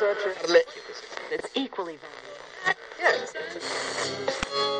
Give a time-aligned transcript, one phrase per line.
[0.00, 0.36] researchers.
[1.54, 2.80] Equally valuable.
[2.98, 4.79] Yes.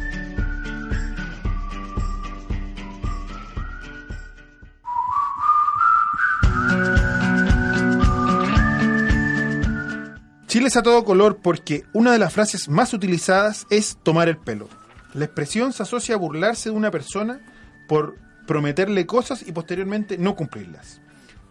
[10.51, 14.35] Chile es a todo color porque una de las frases más utilizadas es tomar el
[14.35, 14.67] pelo.
[15.13, 17.39] La expresión se asocia a burlarse de una persona
[17.87, 20.99] por prometerle cosas y posteriormente no cumplirlas.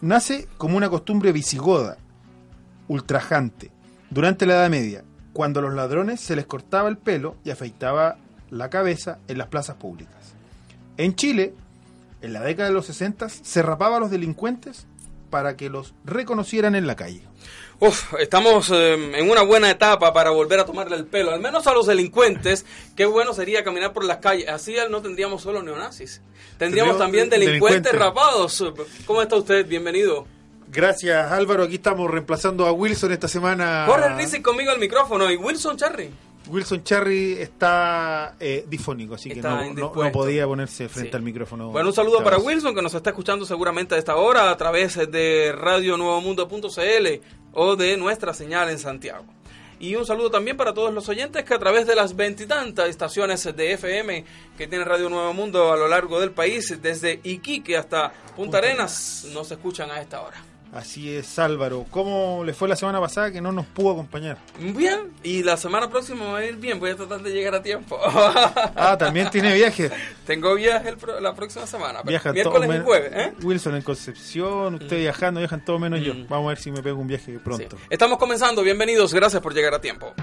[0.02, 1.96] Nace como una costumbre visigoda,
[2.88, 3.70] ultrajante,
[4.10, 8.18] durante la Edad Media, cuando a los ladrones se les cortaba el pelo y afeitaba
[8.50, 10.34] la cabeza en las plazas públicas.
[10.98, 11.54] En Chile,
[12.20, 14.86] en la década de los 60, se rapaba a los delincuentes
[15.30, 17.29] para que los reconocieran en la calle.
[17.82, 21.66] Uf, estamos eh, en una buena etapa para volver a tomarle el pelo, al menos
[21.66, 22.66] a los delincuentes.
[22.94, 24.48] Qué bueno sería caminar por las calles.
[24.50, 26.20] Así no tendríamos solo neonazis.
[26.58, 27.98] Tendríamos también delincuentes delincuentes.
[27.98, 28.64] rapados.
[29.06, 29.66] ¿Cómo está usted?
[29.66, 30.26] Bienvenido.
[30.68, 33.86] Gracias Álvaro, aquí estamos reemplazando a Wilson esta semana.
[33.88, 36.10] Jorge Rizzi conmigo al micrófono y Wilson Charry.
[36.50, 40.04] Wilson Charry está eh, difónico, así que no, no- indispuesto.
[40.04, 41.16] no podía ponerse frente Sí.
[41.16, 41.70] al micrófono.
[41.70, 42.38] Bueno, un saludo para.
[42.38, 47.20] Wilson que nos está escuchando seguramente a esta hora a través de radionuevomundo.cl
[47.52, 49.24] o de nuestra señal en Santiago.
[49.78, 53.44] Y un saludo también para todos los oyentes que a través de las veintitantas estaciones
[53.56, 54.24] de FM
[54.58, 59.26] que tiene Radio Nuevo Mundo a lo largo del país, desde Iquique hasta Punta Arenas,
[59.32, 60.36] nos escuchan a esta hora.
[60.72, 61.84] Así es, Álvaro.
[61.90, 64.38] ¿Cómo le fue la semana pasada que no nos pudo acompañar?
[64.58, 67.62] Bien, y la semana próxima va a ir bien, voy a tratar de llegar a
[67.62, 67.98] tiempo.
[68.76, 69.90] Ah, también tiene viaje.
[70.26, 73.32] Tengo viaje el la próxima semana, Viaja todo miércoles y menos- jueves, ¿eh?
[73.42, 76.14] Wilson en Concepción, usted viajando, viajan todo menos yo.
[76.14, 76.28] Mm.
[76.28, 77.76] Vamos a ver si me pego un viaje pronto.
[77.76, 77.84] Sí.
[77.90, 80.14] Estamos comenzando, bienvenidos, gracias por llegar a tiempo.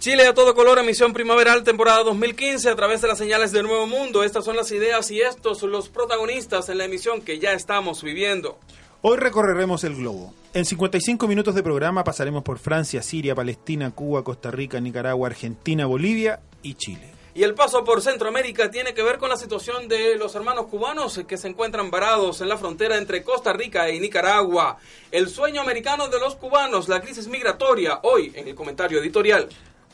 [0.00, 3.88] Chile a todo color, emisión primaveral, temporada 2015, a través de las señales de Nuevo
[3.88, 4.22] Mundo.
[4.22, 8.04] Estas son las ideas y estos son los protagonistas en la emisión que ya estamos
[8.04, 8.60] viviendo.
[9.02, 10.32] Hoy recorreremos el globo.
[10.54, 15.84] En 55 minutos de programa pasaremos por Francia, Siria, Palestina, Cuba, Costa Rica, Nicaragua, Argentina,
[15.86, 17.18] Bolivia y Chile.
[17.34, 21.20] Y el paso por Centroamérica tiene que ver con la situación de los hermanos cubanos
[21.26, 24.78] que se encuentran varados en la frontera entre Costa Rica y Nicaragua.
[25.10, 29.48] El sueño americano de los cubanos, la crisis migratoria, hoy en el comentario editorial.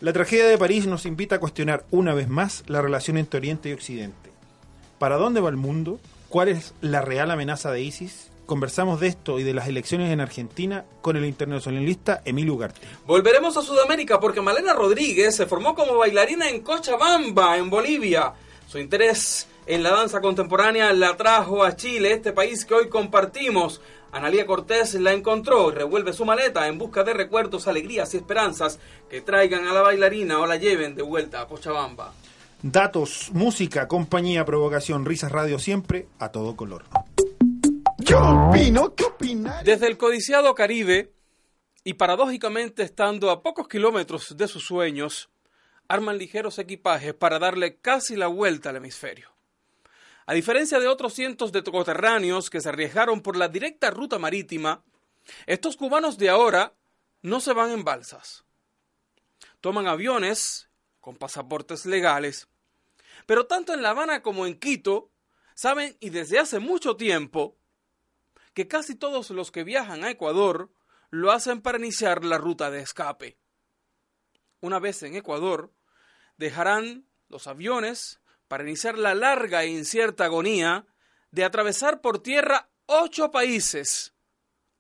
[0.05, 3.71] La tragedia de París nos invita a cuestionar una vez más la relación entre Oriente
[3.71, 4.33] y Occidente.
[4.99, 5.99] ¿Para dónde va el mundo?
[6.29, 8.31] ¿Cuál es la real amenaza de ISIS?
[8.45, 12.87] Conversamos de esto y de las elecciones en Argentina con el internacionalista Emilio Ugarte.
[13.07, 18.35] Volveremos a Sudamérica porque Malena Rodríguez se formó como bailarina en Cochabamba, en Bolivia.
[18.69, 23.81] Su interés en la danza contemporánea la trajo a Chile, este país que hoy compartimos.
[24.13, 28.79] Analía Cortés la encontró y revuelve su maleta en busca de recuerdos, alegrías y esperanzas
[29.09, 32.13] que traigan a la bailarina o la lleven de vuelta a Cochabamba.
[32.63, 36.85] Datos, música, compañía, provocación, risas, radio siempre a todo color.
[38.07, 38.95] ¿Qué opino?
[38.95, 39.63] ¿Qué opina?
[39.65, 41.13] Desde el codiciado Caribe,
[41.85, 45.29] y paradójicamente estando a pocos kilómetros de sus sueños,
[45.89, 49.34] arman ligeros equipajes para darle casi la vuelta al hemisferio.
[50.27, 54.83] A diferencia de otros cientos de coterráneos que se arriesgaron por la directa ruta marítima,
[55.47, 56.75] estos cubanos de ahora
[57.23, 58.45] no se van en balsas.
[59.61, 60.69] Toman aviones
[61.01, 62.49] con pasaportes legales,
[63.27, 65.11] pero tanto en La Habana como en Quito
[65.55, 67.57] saben y desde hace mucho tiempo
[68.55, 70.71] que casi todos los que viajan a Ecuador
[71.11, 73.37] lo hacen para iniciar la ruta de escape.
[74.61, 75.73] Una vez en Ecuador,
[76.37, 78.21] dejarán los aviones
[78.55, 80.87] para iniciar la larga e incierta agonía
[81.33, 84.15] de atravesar por tierra ocho países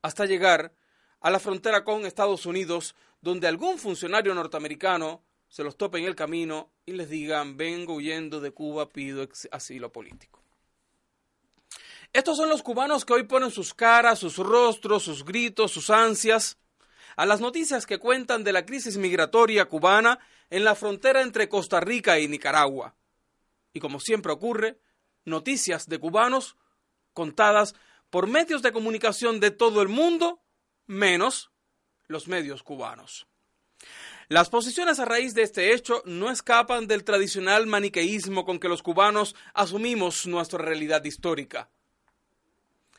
[0.00, 0.72] hasta llegar
[1.18, 6.14] a la frontera con Estados Unidos, donde algún funcionario norteamericano se los tope en el
[6.14, 10.40] camino y les digan, vengo huyendo de Cuba, pido asilo político.
[12.12, 16.58] Estos son los cubanos que hoy ponen sus caras, sus rostros, sus gritos, sus ansias
[17.16, 21.80] a las noticias que cuentan de la crisis migratoria cubana en la frontera entre Costa
[21.80, 22.94] Rica y Nicaragua.
[23.74, 24.78] Y como siempre ocurre,
[25.26, 26.56] noticias de cubanos
[27.12, 27.74] contadas
[28.08, 30.40] por medios de comunicación de todo el mundo,
[30.86, 31.50] menos
[32.06, 33.26] los medios cubanos.
[34.28, 38.82] Las posiciones a raíz de este hecho no escapan del tradicional maniqueísmo con que los
[38.82, 41.68] cubanos asumimos nuestra realidad histórica.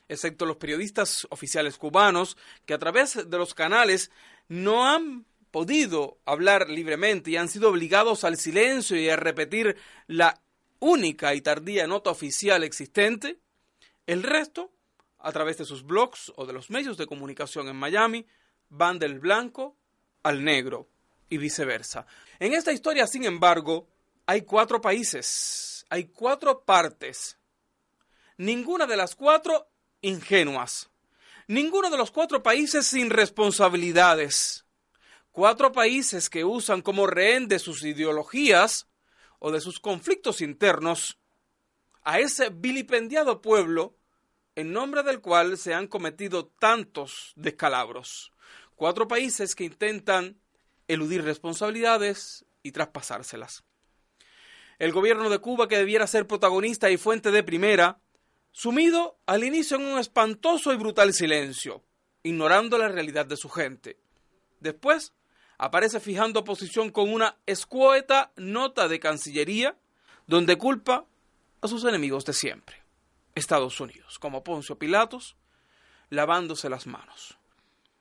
[0.07, 4.12] Excepto los periodistas oficiales cubanos, que a través de los canales
[4.48, 10.42] no han podido hablar libremente y han sido obligados al silencio y a repetir la
[10.86, 13.40] única y tardía nota oficial existente,
[14.06, 14.72] el resto,
[15.18, 18.28] a través de sus blogs o de los medios de comunicación en Miami,
[18.70, 19.76] van del blanco
[20.22, 20.88] al negro
[21.28, 22.06] y viceversa.
[22.38, 23.88] En esta historia, sin embargo,
[24.28, 27.38] hay cuatro países, hay cuatro partes.
[28.38, 29.68] Ninguna de las cuatro
[30.02, 30.92] ingenuas.
[31.48, 34.66] Ninguno de los cuatro países sin responsabilidades.
[35.32, 38.88] Cuatro países que usan como rehén de sus ideologías
[39.45, 41.19] o de sus conflictos internos
[42.01, 43.95] a ese vilipendiado pueblo
[44.56, 48.31] en nombre del cual se han cometido tantos descalabros.
[48.75, 50.42] Cuatro países que intentan
[50.88, 53.63] eludir responsabilidades y traspasárselas.
[54.80, 58.00] El gobierno de Cuba, que debiera ser protagonista y fuente de primera,
[58.51, 61.83] sumido al inicio en un espantoso y brutal silencio,
[62.24, 64.00] ignorando la realidad de su gente.
[64.59, 65.13] Después,
[65.57, 69.78] aparece fijando posición con una escueta nota de Cancillería,
[70.28, 71.06] donde culpa
[71.62, 72.84] a sus enemigos de siempre,
[73.36, 75.36] Estados Unidos, como Poncio Pilatos,
[76.10, 77.38] lavándose las manos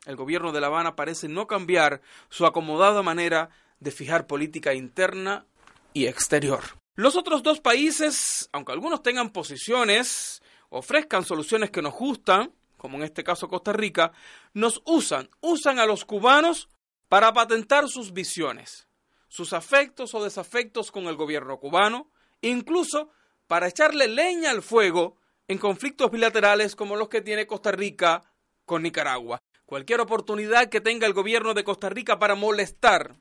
[0.06, 5.46] el gobierno de La Habana parece no cambiar su acomodada manera de fijar política interna
[5.92, 6.62] y exterior.
[6.94, 13.04] Los otros dos países, aunque algunos tengan posiciones, ofrezcan soluciones que nos gustan, como en
[13.04, 14.12] este caso Costa Rica,
[14.52, 16.68] nos usan, usan a los cubanos
[17.08, 18.88] para patentar sus visiones,
[19.28, 22.10] sus afectos o desafectos con el gobierno cubano,
[22.40, 23.10] incluso
[23.46, 25.16] para echarle leña al fuego
[25.48, 28.22] en conflictos bilaterales como los que tiene Costa Rica
[28.64, 29.42] con Nicaragua.
[29.66, 33.16] Cualquier oportunidad que tenga el gobierno de Costa Rica para molestar,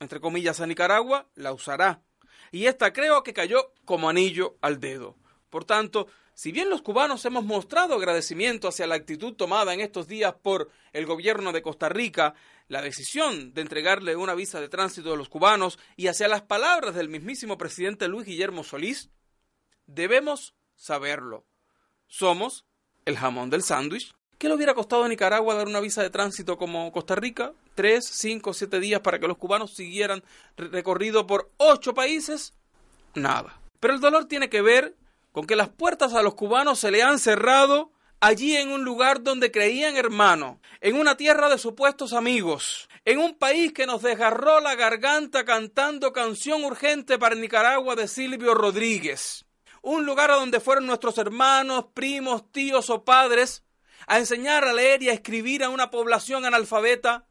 [0.00, 2.02] entre comillas, a Nicaragua, la usará.
[2.50, 5.16] Y esta creo que cayó como anillo al dedo.
[5.50, 10.08] Por tanto, si bien los cubanos hemos mostrado agradecimiento hacia la actitud tomada en estos
[10.08, 12.34] días por el gobierno de Costa Rica,
[12.68, 16.94] la decisión de entregarle una visa de tránsito a los cubanos y hacia las palabras
[16.94, 19.10] del mismísimo presidente Luis Guillermo Solís,
[19.86, 21.46] debemos saberlo.
[22.06, 22.66] Somos
[23.04, 26.58] el jamón del sándwich ¿Qué le hubiera costado a Nicaragua dar una visa de tránsito
[26.58, 27.52] como Costa Rica?
[27.74, 30.22] Tres, cinco, siete días para que los cubanos siguieran
[30.56, 32.52] recorrido por ocho países?
[33.14, 33.58] Nada.
[33.80, 34.96] Pero el dolor tiene que ver
[35.34, 37.90] con que las puertas a los cubanos se le han cerrado
[38.20, 43.34] allí en un lugar donde creían hermano, en una tierra de supuestos amigos, en un
[43.34, 49.44] país que nos desgarró la garganta cantando canción urgente para Nicaragua de Silvio Rodríguez,
[49.82, 53.64] un lugar a donde fueron nuestros hermanos, primos, tíos o padres
[54.06, 57.26] a enseñar a leer y a escribir a una población analfabeta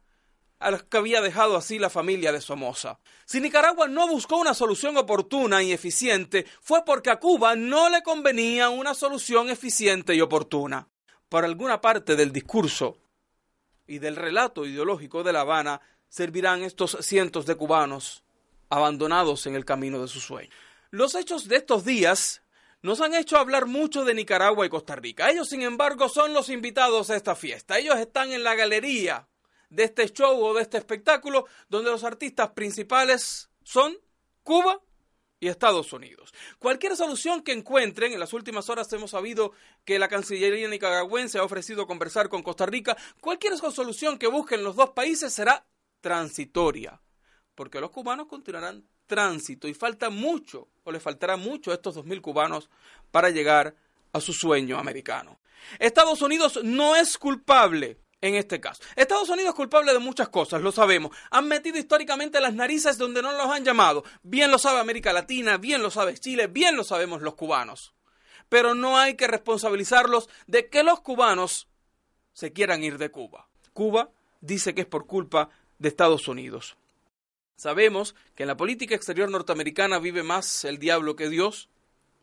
[0.64, 2.98] a los que había dejado así la familia de Somoza.
[3.26, 8.02] Si Nicaragua no buscó una solución oportuna y eficiente, fue porque a Cuba no le
[8.02, 10.88] convenía una solución eficiente y oportuna.
[11.28, 12.96] Por alguna parte del discurso
[13.86, 18.24] y del relato ideológico de La Habana servirán estos cientos de cubanos
[18.70, 20.50] abandonados en el camino de su sueño.
[20.90, 22.40] Los hechos de estos días
[22.80, 25.30] nos han hecho hablar mucho de Nicaragua y Costa Rica.
[25.30, 27.78] Ellos, sin embargo, son los invitados a esta fiesta.
[27.78, 29.28] Ellos están en la galería
[29.74, 33.96] de este show o de este espectáculo donde los artistas principales son
[34.42, 34.80] Cuba
[35.40, 36.32] y Estados Unidos.
[36.58, 39.52] Cualquier solución que encuentren, en las últimas horas hemos sabido
[39.84, 44.76] que la Cancillería nicaragüense ha ofrecido conversar con Costa Rica, cualquier solución que busquen los
[44.76, 45.66] dos países será
[46.00, 47.00] transitoria,
[47.54, 52.20] porque los cubanos continuarán tránsito y falta mucho, o le faltará mucho a estos 2.000
[52.20, 52.70] cubanos
[53.10, 53.74] para llegar
[54.12, 55.40] a su sueño americano.
[55.78, 58.82] Estados Unidos no es culpable en este caso.
[58.96, 61.14] Estados Unidos es culpable de muchas cosas, lo sabemos.
[61.30, 64.02] Han metido históricamente las narices donde no los han llamado.
[64.22, 67.92] Bien lo sabe América Latina, bien lo sabe Chile, bien lo sabemos los cubanos.
[68.48, 71.68] Pero no hay que responsabilizarlos de que los cubanos
[72.32, 73.46] se quieran ir de Cuba.
[73.74, 76.76] Cuba dice que es por culpa de Estados Unidos.
[77.56, 81.68] Sabemos que en la política exterior norteamericana vive más el diablo que Dios,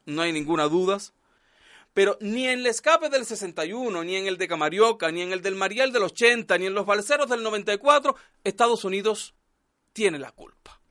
[0.07, 0.97] no hay ninguna duda,
[1.93, 5.41] pero ni en el escape del 61, ni en el de Camarioca, ni en el
[5.41, 9.35] del Mariel del 80, ni en los balseros del 94, Estados Unidos
[9.93, 10.81] tiene la culpa.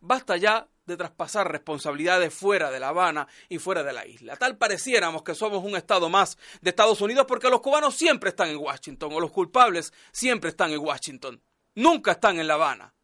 [0.00, 4.36] Basta ya de traspasar responsabilidades fuera de La Habana y fuera de la isla.
[4.36, 8.50] Tal pareciéramos que somos un Estado más de Estados Unidos porque los cubanos siempre están
[8.50, 11.42] en Washington o los culpables siempre están en Washington,
[11.74, 12.94] nunca están en La Habana.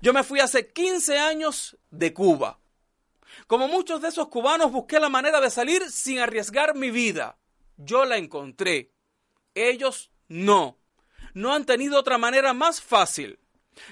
[0.00, 2.59] Yo me fui hace 15 años de Cuba.
[3.46, 7.38] Como muchos de esos cubanos busqué la manera de salir sin arriesgar mi vida.
[7.76, 8.92] Yo la encontré.
[9.54, 10.78] Ellos no.
[11.34, 13.38] No han tenido otra manera más fácil.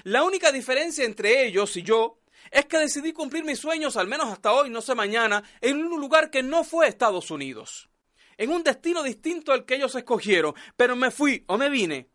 [0.03, 2.19] La única diferencia entre ellos y yo
[2.51, 5.99] es que decidí cumplir mis sueños, al menos hasta hoy, no sé mañana, en un
[5.99, 7.89] lugar que no fue Estados Unidos,
[8.37, 12.09] en un destino distinto al que ellos escogieron, pero me fui o me vine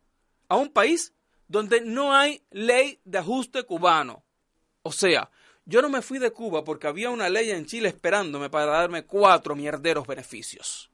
[0.49, 1.15] a un país
[1.47, 4.25] donde no hay ley de ajuste cubano.
[4.83, 5.31] O sea,
[5.67, 9.05] yo no me fui de Cuba porque había una ley en Chile esperándome para darme
[9.05, 10.91] cuatro mierderos beneficios.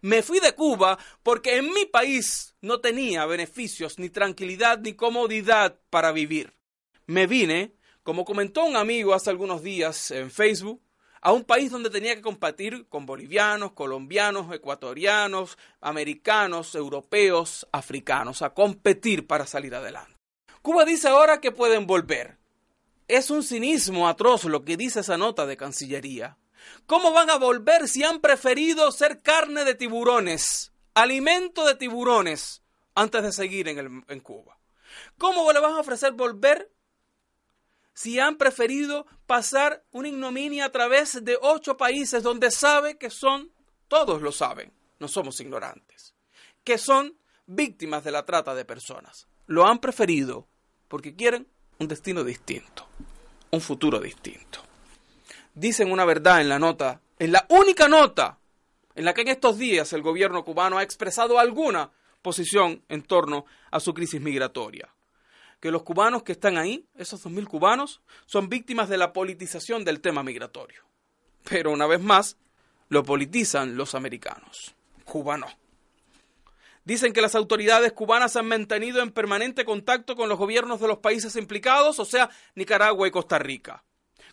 [0.00, 5.78] Me fui de Cuba porque en mi país no tenía beneficios, ni tranquilidad, ni comodidad
[5.90, 6.54] para vivir.
[7.06, 10.82] Me vine, como comentó un amigo hace algunos días en Facebook,
[11.20, 18.50] a un país donde tenía que compartir con bolivianos, colombianos, ecuatorianos, americanos, europeos, africanos, a
[18.50, 20.14] competir para salir adelante.
[20.62, 22.38] Cuba dice ahora que pueden volver.
[23.08, 26.38] Es un cinismo atroz lo que dice esa nota de Cancillería.
[26.86, 32.62] ¿Cómo van a volver si han preferido ser carne de tiburones, alimento de tiburones,
[32.94, 34.58] antes de seguir en, Cuba?
[35.18, 36.72] ¿Cómo le van a ofrecer volver
[37.94, 43.52] si han preferido pasar una ignominia a través de ocho países donde sabe que son,
[43.86, 46.14] todos lo saben, no somos ignorantes,
[46.64, 49.28] que son víctimas de la trata de personas.
[49.46, 50.48] Lo han preferido
[50.88, 52.86] porque quieren un destino distinto,
[53.50, 54.60] un futuro distinto.
[55.54, 58.38] Dicen una verdad en la nota, en la única nota
[58.94, 61.90] en la que en estos días el gobierno cubano ha expresado alguna
[62.22, 64.90] posición en torno a su crisis migratoria
[65.60, 70.00] que los cubanos que están ahí, esos 2.000 cubanos, son víctimas de la politización del
[70.00, 70.82] tema migratorio.
[71.48, 72.36] Pero una vez más,
[72.88, 74.74] lo politizan los americanos.
[75.04, 75.46] Cuba no.
[76.86, 80.98] Dicen que las autoridades cubanas han mantenido en permanente contacto con los gobiernos de los
[80.98, 83.82] países implicados, o sea, Nicaragua y Costa Rica,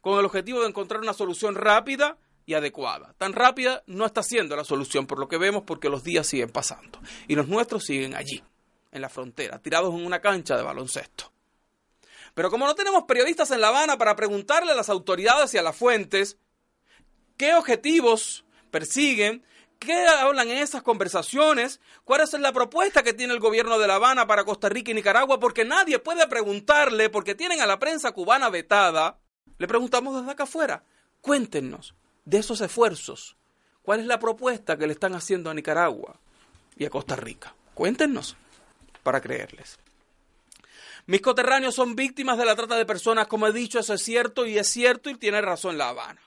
[0.01, 3.15] con el objetivo de encontrar una solución rápida y adecuada.
[3.17, 6.51] Tan rápida no está siendo la solución, por lo que vemos, porque los días siguen
[6.51, 8.43] pasando y los nuestros siguen allí
[8.91, 11.31] en la frontera, tirados en una cancha de baloncesto.
[12.35, 15.63] Pero como no tenemos periodistas en La Habana para preguntarle a las autoridades y a
[15.63, 16.37] las fuentes
[17.35, 19.43] qué objetivos persiguen,
[19.83, 23.95] qué hablan en esas conversaciones, cuál es la propuesta que tiene el gobierno de La
[23.95, 28.11] Habana para Costa Rica y Nicaragua, porque nadie puede preguntarle, porque tienen a la prensa
[28.11, 29.19] cubana vetada,
[29.57, 30.83] le preguntamos desde acá afuera,
[31.21, 31.93] cuéntenos
[32.25, 33.37] de esos esfuerzos,
[33.81, 36.19] cuál es la propuesta que le están haciendo a Nicaragua
[36.75, 37.53] y a Costa Rica.
[37.73, 38.35] Cuéntenos
[39.03, 39.79] para creerles.
[41.05, 44.45] Mis coterráneos son víctimas de la trata de personas, como he dicho, eso es cierto
[44.45, 46.21] y es cierto y tiene razón La Habana.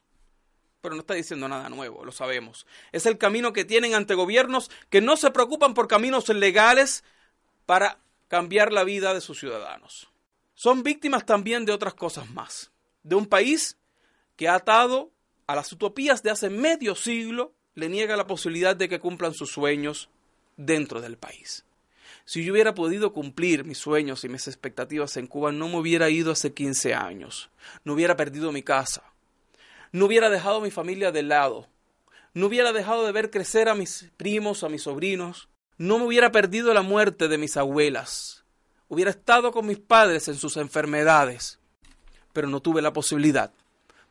[0.86, 2.64] Pero no está diciendo nada nuevo, lo sabemos.
[2.92, 7.02] Es el camino que tienen ante gobiernos que no se preocupan por caminos legales
[7.66, 10.08] para cambiar la vida de sus ciudadanos.
[10.54, 12.70] Son víctimas también de otras cosas más.
[13.02, 13.76] De un país
[14.36, 15.10] que ha atado
[15.48, 19.50] a las utopías de hace medio siglo, le niega la posibilidad de que cumplan sus
[19.50, 20.08] sueños
[20.56, 21.64] dentro del país.
[22.24, 26.10] Si yo hubiera podido cumplir mis sueños y mis expectativas en Cuba, no me hubiera
[26.10, 27.50] ido hace 15 años,
[27.82, 29.02] no hubiera perdido mi casa,
[29.92, 31.68] no hubiera dejado a mi familia de lado,
[32.34, 36.32] no hubiera dejado de ver crecer a mis primos, a mis sobrinos, no me hubiera
[36.32, 38.44] perdido la muerte de mis abuelas,
[38.88, 41.58] hubiera estado con mis padres en sus enfermedades,
[42.32, 43.52] pero no tuve la posibilidad,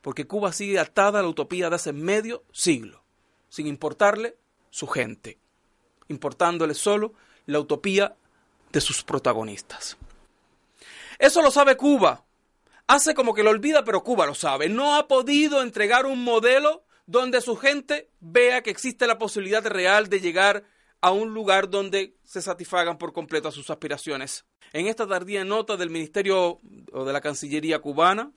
[0.02, 3.04] porque Cuba sigue atada a la utopía de hace medio siglo,
[3.50, 4.36] sin importarle
[4.70, 5.38] su gente,
[6.08, 7.14] importándole solo
[7.46, 8.16] la utopía
[8.72, 9.98] de sus protagonistas.
[11.18, 12.25] Eso lo sabe Cuba.
[12.88, 14.70] Hace como que lo olvida, pero Cuba lo sabe.
[14.70, 20.10] No ha podido entregar un modelo donde su gente vea que existe la posibilidad real
[20.10, 20.64] de llegar
[21.02, 24.46] a un lugar donde se satisfagan por completo sus aspiraciones.
[24.74, 26.60] En esta tardía nota del Ministerio
[26.92, 28.32] o de la Cancillería cubana,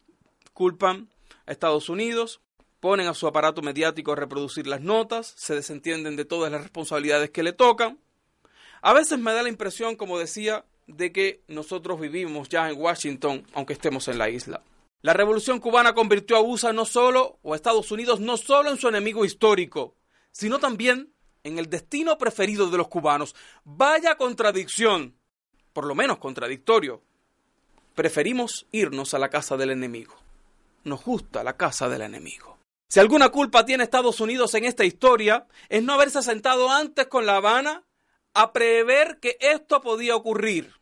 [0.52, 1.08] culpan
[1.46, 2.40] a Estados Unidos,
[2.80, 7.30] ponen a su aparato mediático a reproducir las notas, se desentienden de todas las responsabilidades
[7.30, 7.98] que le tocan,
[8.82, 13.46] a veces me da la impresión, como decía, de que nosotros vivimos ya en Washington,
[13.52, 14.62] aunque estemos en la isla.
[15.02, 18.78] La revolución cubana convirtió a USA no solo, o a Estados Unidos, no solo en
[18.78, 19.94] su enemigo histórico,
[20.32, 21.12] sino también
[21.44, 23.36] en el destino preferido de los cubanos.
[23.64, 25.14] Vaya contradicción,
[25.72, 27.02] por lo menos contradictorio.
[27.94, 30.16] Preferimos irnos a la casa del enemigo.
[30.84, 32.58] Nos gusta la casa del enemigo.
[32.88, 37.26] Si alguna culpa tiene Estados Unidos en esta historia, es no haberse sentado antes con
[37.26, 37.84] La Habana
[38.38, 40.72] a prever que esto podía ocurrir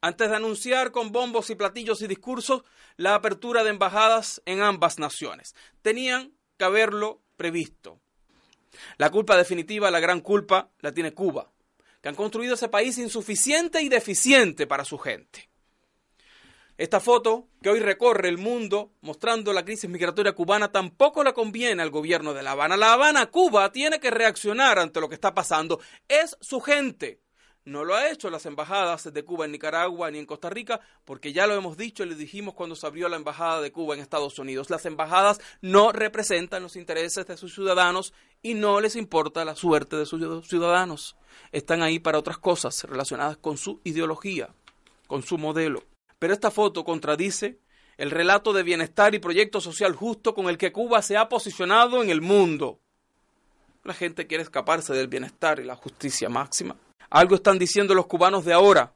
[0.00, 2.62] antes de anunciar con bombos y platillos y discursos
[2.96, 5.56] la apertura de embajadas en ambas naciones.
[5.82, 7.98] Tenían que haberlo previsto.
[8.98, 11.50] La culpa definitiva, la gran culpa, la tiene Cuba,
[12.00, 15.50] que han construido ese país insuficiente y deficiente para su gente.
[16.78, 21.82] Esta foto, que hoy recorre el mundo mostrando la crisis migratoria cubana, tampoco le conviene
[21.82, 22.76] al gobierno de La Habana.
[22.76, 25.80] La Habana, Cuba, tiene que reaccionar ante lo que está pasando.
[26.08, 27.20] Es su gente.
[27.64, 31.32] No lo ha hecho las embajadas de Cuba en Nicaragua ni en Costa Rica, porque
[31.32, 34.00] ya lo hemos dicho y le dijimos cuando se abrió la embajada de Cuba en
[34.00, 34.68] Estados Unidos.
[34.68, 39.94] Las embajadas no representan los intereses de sus ciudadanos y no les importa la suerte
[39.94, 41.16] de sus ciudadanos.
[41.52, 44.52] Están ahí para otras cosas relacionadas con su ideología,
[45.06, 45.84] con su modelo.
[46.22, 47.58] Pero esta foto contradice
[47.96, 52.00] el relato de bienestar y proyecto social justo con el que Cuba se ha posicionado
[52.00, 52.78] en el mundo.
[53.82, 56.76] La gente quiere escaparse del bienestar y la justicia máxima.
[57.10, 58.92] Algo están diciendo los cubanos de ahora,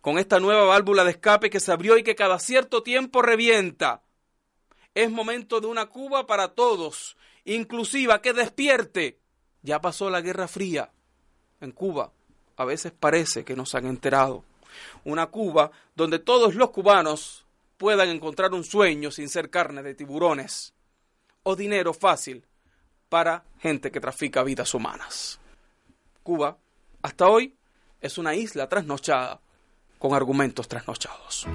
[0.00, 4.00] con esta nueva válvula de escape que se abrió y que cada cierto tiempo revienta.
[4.94, 9.20] Es momento de una Cuba para todos, inclusiva, que despierte.
[9.60, 10.90] Ya pasó la Guerra Fría.
[11.60, 12.12] En Cuba
[12.56, 14.42] a veces parece que nos han enterado.
[15.04, 17.44] Una Cuba donde todos los cubanos
[17.76, 20.72] puedan encontrar un sueño sin ser carne de tiburones
[21.42, 22.46] o dinero fácil
[23.08, 25.40] para gente que trafica vidas humanas.
[26.22, 26.56] Cuba
[27.02, 27.56] hasta hoy
[28.00, 29.40] es una isla trasnochada
[29.98, 31.46] con argumentos trasnochados.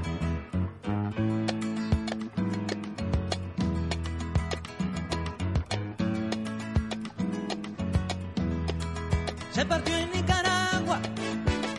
[9.52, 11.02] Se partió en Nicaragua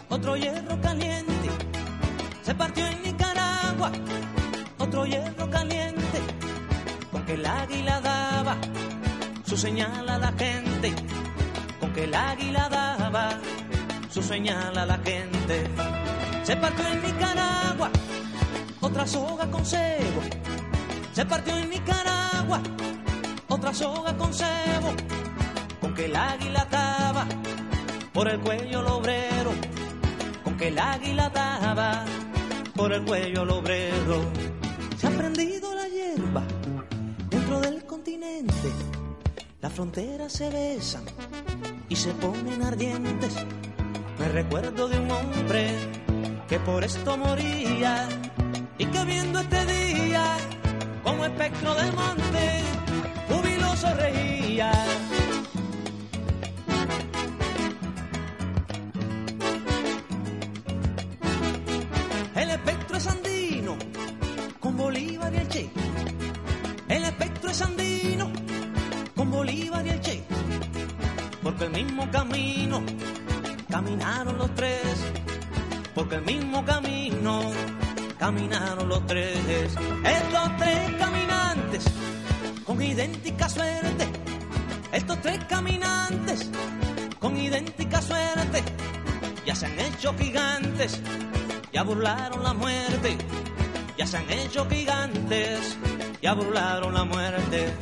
[0.09, 0.88] otro hierro.
[2.49, 3.93] Se partió en Nicaragua
[4.79, 6.19] otro hierro caliente.
[7.13, 8.57] Con que el águila daba
[9.45, 10.95] su señal a la gente.
[11.79, 13.39] Con que el águila daba
[14.11, 15.69] su señal a la gente.
[16.43, 17.91] Se partió en Nicaragua
[18.81, 20.23] otra soga con cebo.
[21.13, 22.63] Se partió en Nicaragua
[23.49, 24.95] otra soga con cebo.
[25.83, 27.27] Con que el águila daba
[28.15, 29.53] por el cuello el obrero.
[30.43, 32.07] Con que el águila daba
[32.79, 34.23] por el cuello el obrero.
[34.97, 36.45] Se ha prendido la hierba
[37.29, 38.71] dentro del continente.
[39.61, 41.03] Las fronteras se besan
[41.89, 43.35] y se ponen ardientes.
[44.21, 45.73] Me recuerdo de un hombre
[46.49, 48.09] que por esto moría
[48.79, 50.37] y que viendo este día
[51.03, 52.63] como espectro del monte
[53.29, 54.71] jubiloso reía.
[76.29, 77.41] Mismo camino
[78.19, 79.39] caminaron los tres.
[80.05, 81.85] Estos tres caminantes
[82.67, 84.07] con idéntica suerte,
[84.93, 86.51] estos tres caminantes
[87.19, 88.63] con idéntica suerte,
[89.47, 91.01] ya se han hecho gigantes,
[91.73, 93.17] ya burlaron la muerte,
[93.97, 95.79] ya se han hecho gigantes,
[96.21, 97.73] ya burlaron la muerte.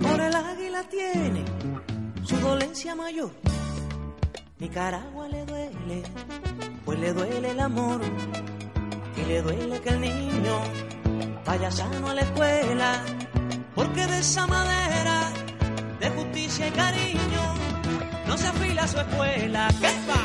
[0.00, 1.44] Por el águila tiene
[2.22, 3.32] su dolencia mayor.
[4.60, 6.02] Nicaragua le duele,
[7.02, 8.00] le duele el amor
[9.16, 10.60] y le duele que el niño
[11.44, 13.04] vaya sano a la escuela,
[13.74, 15.32] porque de esa madera
[15.98, 17.54] de justicia y cariño
[18.28, 19.68] no se afila su escuela.
[19.80, 20.22] ¿Qué va?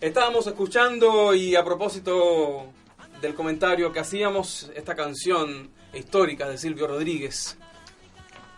[0.00, 2.72] Estábamos escuchando y a propósito
[3.20, 7.58] del comentario que hacíamos, esta canción histórica de Silvio Rodríguez.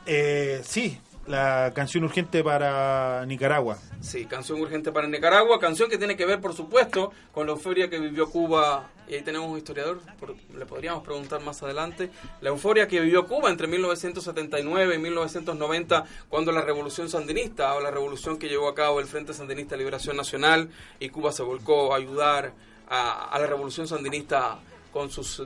[0.04, 3.78] Eh, sí, la canción urgente para Nicaragua.
[4.00, 7.88] Sí, canción urgente para Nicaragua, canción que tiene que ver, por supuesto, con la euforia
[7.88, 8.90] que vivió Cuba.
[9.08, 12.10] Y ahí tenemos un historiador, por- le podríamos preguntar más adelante.
[12.40, 17.90] La euforia que vivió Cuba entre 1979 y 1990, cuando la revolución sandinista, o la
[17.90, 21.92] revolución que llevó a cabo el Frente Sandinista de Liberación Nacional, y Cuba se volcó
[21.92, 22.52] a ayudar
[22.88, 24.58] a, a la revolución sandinista
[24.92, 25.42] con sus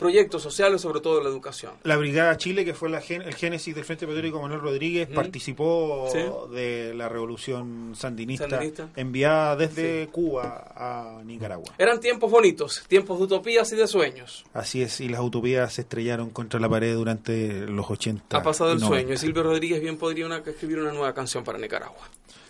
[0.00, 1.72] proyectos sociales, sobre todo la educación.
[1.84, 6.08] La Brigada Chile, que fue la gen- el génesis del Frente Patriótico Manuel Rodríguez, participó
[6.10, 6.18] Sí.
[6.54, 8.88] de la revolución sandinista, Sandinista.
[8.96, 11.72] enviada desde Cuba a Nicaragua.
[11.78, 14.44] Eran tiempos bonitos, tiempos de utopías y de sueños.
[14.54, 18.38] Así es, y las utopías se estrellaron contra la pared durante los 80.
[18.38, 18.96] Ha pasado el 90.
[19.02, 22.08] sueño y Silvio Rodríguez bien podría una- escribir una nueva canción para Nicaragua.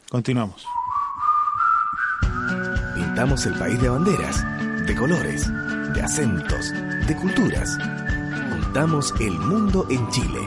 [0.08, 0.64] Continuamos.
[2.94, 4.44] Pintamos el país de banderas,
[4.86, 5.50] de colores,
[5.94, 6.72] de acentos,
[7.06, 7.78] de culturas.
[8.50, 10.40] Juntamos el mundo en Chile.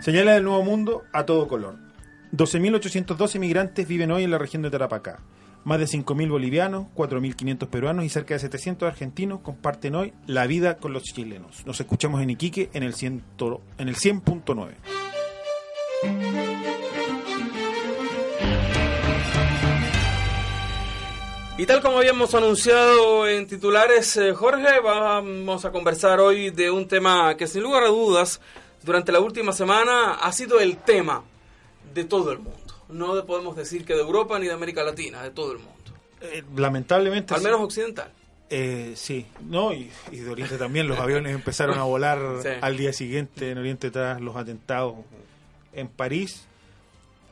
[0.00, 1.76] Señala del Nuevo Mundo a todo color.
[2.32, 5.20] 12.812 migrantes viven hoy en la región de Tarapacá.
[5.64, 10.76] Más de 5.000 bolivianos, 4.500 peruanos y cerca de 700 argentinos comparten hoy la vida
[10.76, 11.66] con los chilenos.
[11.66, 13.22] Nos escuchamos en Iquique en el 100
[13.78, 14.74] en el 100.9.
[21.58, 26.86] Y tal como habíamos anunciado en titulares, eh, Jorge, vamos a conversar hoy de un
[26.86, 28.40] tema que sin lugar a dudas
[28.82, 31.24] durante la última semana ha sido el tema
[31.94, 32.60] de todo el mundo.
[32.90, 35.72] No podemos decir que de Europa ni de América Latina, de todo el mundo.
[36.20, 37.32] Eh, lamentablemente.
[37.32, 37.46] Al sí.
[37.46, 38.12] menos occidental.
[38.50, 40.86] Eh, sí, no, y, y de Oriente también.
[40.86, 42.48] Los aviones empezaron a volar Sí.
[42.60, 44.94] al día siguiente en Oriente tras los atentados
[45.72, 46.44] en París.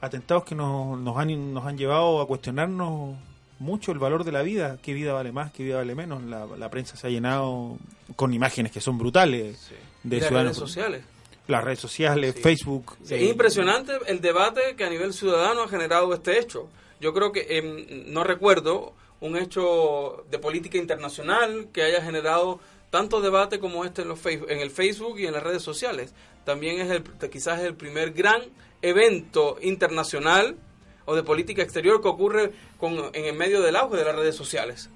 [0.00, 3.16] Atentados que nos, nos, han, nos han llevado a cuestionarnos
[3.64, 4.78] mucho el valor de la vida.
[4.82, 5.50] ¿Qué vida vale más?
[5.52, 6.22] ¿Qué vida vale menos?
[6.22, 7.76] La, la prensa se ha llenado
[8.14, 9.70] con imágenes que son brutales
[10.02, 10.56] de las ciudadanos.
[10.56, 11.02] redes sociales.
[11.48, 12.42] Las redes sociales, Sí.
[12.42, 12.96] Facebook.
[13.02, 16.68] Sí, eh, es impresionante el debate que a nivel ciudadano ha generado este hecho.
[17.00, 23.20] Yo creo que em, no recuerdo un hecho de política internacional que haya generado tanto
[23.20, 26.14] debate como este en, los Facebook, en el Facebook y en las redes sociales.
[26.44, 28.42] También es el, quizás el primer gran
[28.82, 30.56] evento internacional
[31.06, 34.36] o de política exterior que ocurre con, en el medio del auge de las redes
[34.36, 34.88] sociales.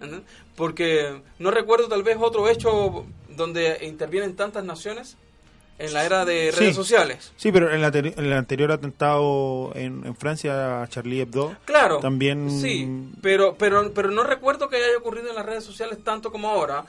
[0.57, 5.17] Porque no recuerdo tal vez otro hecho donde intervienen tantas naciones
[5.79, 6.75] en la era de redes Sí.
[6.75, 7.33] sociales.
[7.37, 11.99] Sí, pero en, la en el anterior atentado en, en Francia, a Charlie Hebdo, Claro.
[12.01, 12.89] También- Sí,
[13.23, 16.85] pero, pero, pero no recuerdo que haya ocurrido en las redes sociales tanto como ahora.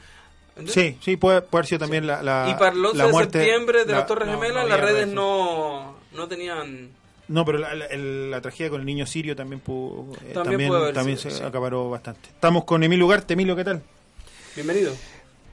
[0.65, 3.12] Sí, sí, puede, puede haber sido también la, la- y para el 11 la de
[3.12, 6.89] muerte- septiembre de la- las Torres Gemelas, no las redes no, no tenían...
[7.30, 10.44] No, pero la, la- el- la tragedia con el niño sirio también pudo, eh, También
[10.44, 11.44] también, pudo haber también sido, se sí.
[11.44, 12.28] acaparó bastante.
[12.30, 13.34] Estamos con Emilio Ugarte.
[13.36, 13.82] Emilio, ¿qué tal?
[14.56, 14.94] Bienvenido.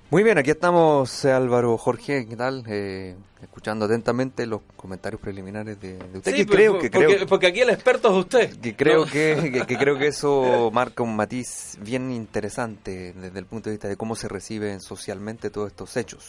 [0.09, 2.62] Muy bien, aquí estamos eh, Álvaro, Jorge, ¿qué tal?
[2.69, 7.07] Eh, escuchando atentamente los comentarios preliminares de, de usted, Sí, que pues, creo que porque,
[7.17, 8.57] creo porque aquí el experto es usted.
[8.61, 9.11] que creo ¿no?
[9.11, 13.75] que, que- que creo que eso marca un matiz bien interesante desde el punto de
[13.75, 16.29] vista de cómo se reciben socialmente todos estos hechos.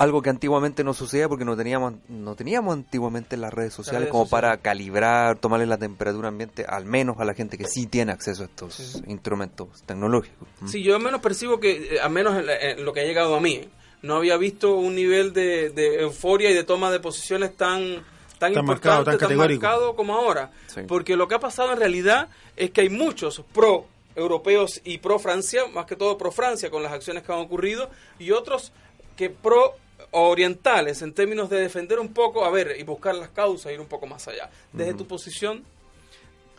[0.00, 4.12] Algo que antiguamente no sucedía porque no teníamos no teníamos antiguamente las redes sociales redes
[4.12, 4.50] como sociales.
[4.50, 8.42] para calibrar, tomarle la temperatura ambiente, al menos a la gente que sí tiene acceso
[8.42, 9.02] a estos Sí.
[9.08, 10.48] instrumentos tecnológicos.
[10.66, 13.04] Sí, yo al menos percibo que, eh, al menos en, la- en lo que ha
[13.04, 13.68] llegado a mí,
[14.02, 18.02] no había visto un nivel de, de euforia y de toma de posiciones tan
[18.38, 19.60] tan Tan marcado, importante, tan categórico.
[19.62, 20.50] marcado como ahora.
[20.66, 20.80] Sí.
[20.88, 23.84] Porque lo que ha pasado en realidad es que hay muchos pro
[24.16, 27.90] europeos y pro Francia, más que todo pro Francia con las acciones que han ocurrido,
[28.18, 28.72] y otros
[29.14, 29.74] que pro
[30.12, 33.86] orientales en términos de defender un poco, a ver, y buscar las causas, ir un
[33.86, 34.50] poco más allá.
[34.72, 35.64] Desde tu posición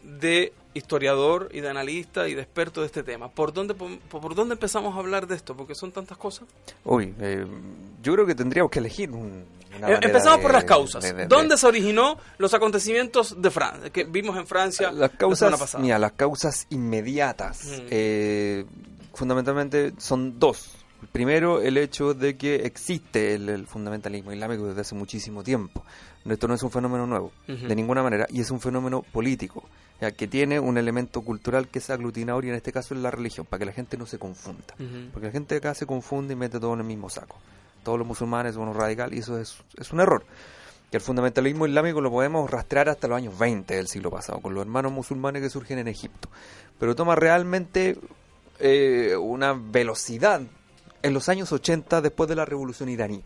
[0.03, 3.29] de historiador y de analista y de experto de este tema.
[3.29, 5.55] ¿Por dónde, por, dónde empezamos a hablar de esto?
[5.55, 6.47] Porque son tantas cosas.
[6.85, 7.45] Uy, eh,
[8.01, 9.45] yo creo que tendríamos que elegir un,
[9.77, 11.03] una Eh, manera empezamos de- por las causas.
[11.03, 13.89] de- de- ¿Dónde se originó los acontecimientos de Francia?
[13.91, 15.83] Que vimos en Francia las la semana causas, pasada.
[15.83, 17.87] mira, las causas inmediatas, Mm.
[17.91, 18.65] eh,
[19.13, 20.71] fundamentalmente son dos.
[21.11, 25.83] Primero, el hecho de que existe el, el fundamentalismo islámico desde hace muchísimo tiempo.
[26.29, 29.63] Esto no es un fenómeno nuevo, de ninguna manera, y es un fenómeno político,
[29.99, 33.09] ya que tiene un elemento cultural que es aglutinador y en este caso es la
[33.09, 34.75] religión, para que la gente no se confunda.
[35.11, 37.37] Porque la gente acá se confunde y mete todo en el mismo saco.
[37.83, 40.23] Todos los musulmanes son unos radicales y eso es, es un error.
[40.91, 44.53] Que el fundamentalismo islámico lo podemos rastrear hasta los años 20 del siglo pasado, con
[44.53, 46.29] los hermanos musulmanes que surgen en Egipto.
[46.77, 47.97] Pero toma realmente
[48.59, 50.41] eh, una velocidad
[51.03, 53.21] en los años 80 después de la revolución iraní.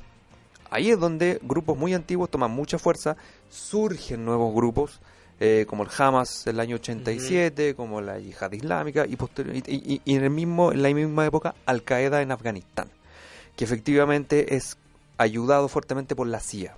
[0.69, 3.15] Ahí es donde grupos muy antiguos toman mucha fuerza,
[3.49, 4.99] surgen nuevos grupos,
[5.39, 9.63] eh, como el Hamas en el año 87, como la Yihad Islámica, y, posterior- y,
[9.95, 12.89] y- y en, el mismo, en la misma época Al Qaeda en Afganistán,
[13.55, 14.77] que efectivamente es
[15.17, 16.75] ayudado fuertemente por la CIA.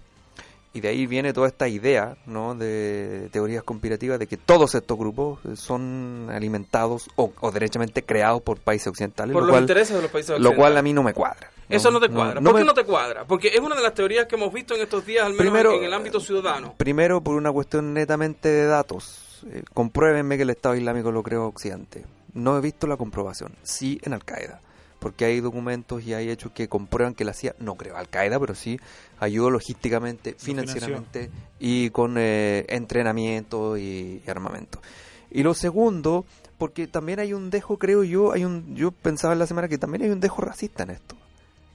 [0.77, 2.53] Y de ahí viene toda esta idea ¿no?
[2.53, 8.43] de teorías conspirativas de que todos estos grupos eh, son alimentados o, o derechamente creados
[8.43, 10.57] por países occidentales, Por lo los cual, intereses de los países lo occidentales.
[10.59, 11.49] cual a mí no me cuadra.
[11.67, 12.39] Eso no te cuadra.
[12.39, 13.25] no ¿Por qué me- no te cuadra?
[13.25, 15.73] Porque es una de las teorías que hemos visto en estos días, al menos Primero,
[15.73, 16.75] en el ámbito ciudadano.
[16.77, 19.23] Primero, por una cuestión netamente de datos.
[19.51, 22.05] Eh, compruébenme que el Estado Islámico lo creó Occidente.
[22.33, 23.53] No he visto la comprobación.
[23.63, 24.61] Sí en Al Qaeda.
[24.99, 28.39] Porque hay documentos y hay hechos que comprueban que la CIA no creó Al Qaeda,
[28.39, 28.79] pero sí
[29.19, 31.29] ayudó logísticamente, financieramente
[31.59, 34.81] y con eh, entrenamiento y, y armamento.
[35.29, 36.25] Y lo segundo,
[36.57, 39.77] porque también hay un dejo, creo yo, hay un, yo pensaba en la semana que
[39.77, 41.15] también hay un dejo racista en esto.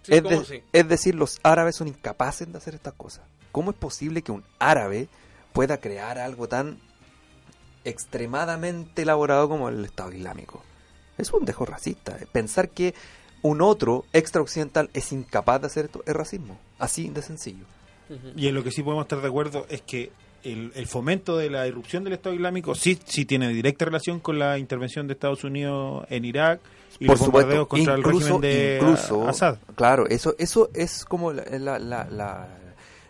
[0.02, 3.24] Sí, es, es decir, los árabes son incapaces de hacer estas cosas.
[3.52, 5.08] ¿Cómo es posible que un árabe
[5.52, 6.78] pueda crear algo tan
[7.84, 10.62] extremadamente elaborado como el Estado Islámico?
[11.18, 12.16] Es un dejo racista.
[12.32, 12.94] Pensar que
[13.42, 16.58] un otro extraoccidental es incapaz de hacer esto es racismo.
[16.78, 17.64] Así de sencillo.
[18.36, 20.10] Y en lo que sí podemos estar de acuerdo es que
[20.44, 24.38] el, el fomento de la irrupción del Estado Islámico sí, sí tiene directa relación con
[24.38, 26.60] la intervención de Estados Unidos en Irak
[26.98, 29.56] y Por los bombardeos supuesto, contra incluso, el régimen de incluso, A- Assad.
[29.76, 32.48] claro, eso, eso es como la, la- la- la-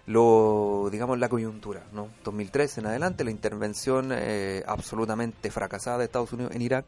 [0.06, 2.08] lo, digamos, la coyuntura, ¿no?
[2.24, 6.84] 2003 en adelante, la intervención eh, absolutamente fracasada de Estados Unidos en Irak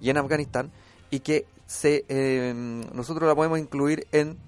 [0.00, 0.70] y en Afganistán,
[1.10, 4.38] y que se, eh, nosotros la podemos incluir en,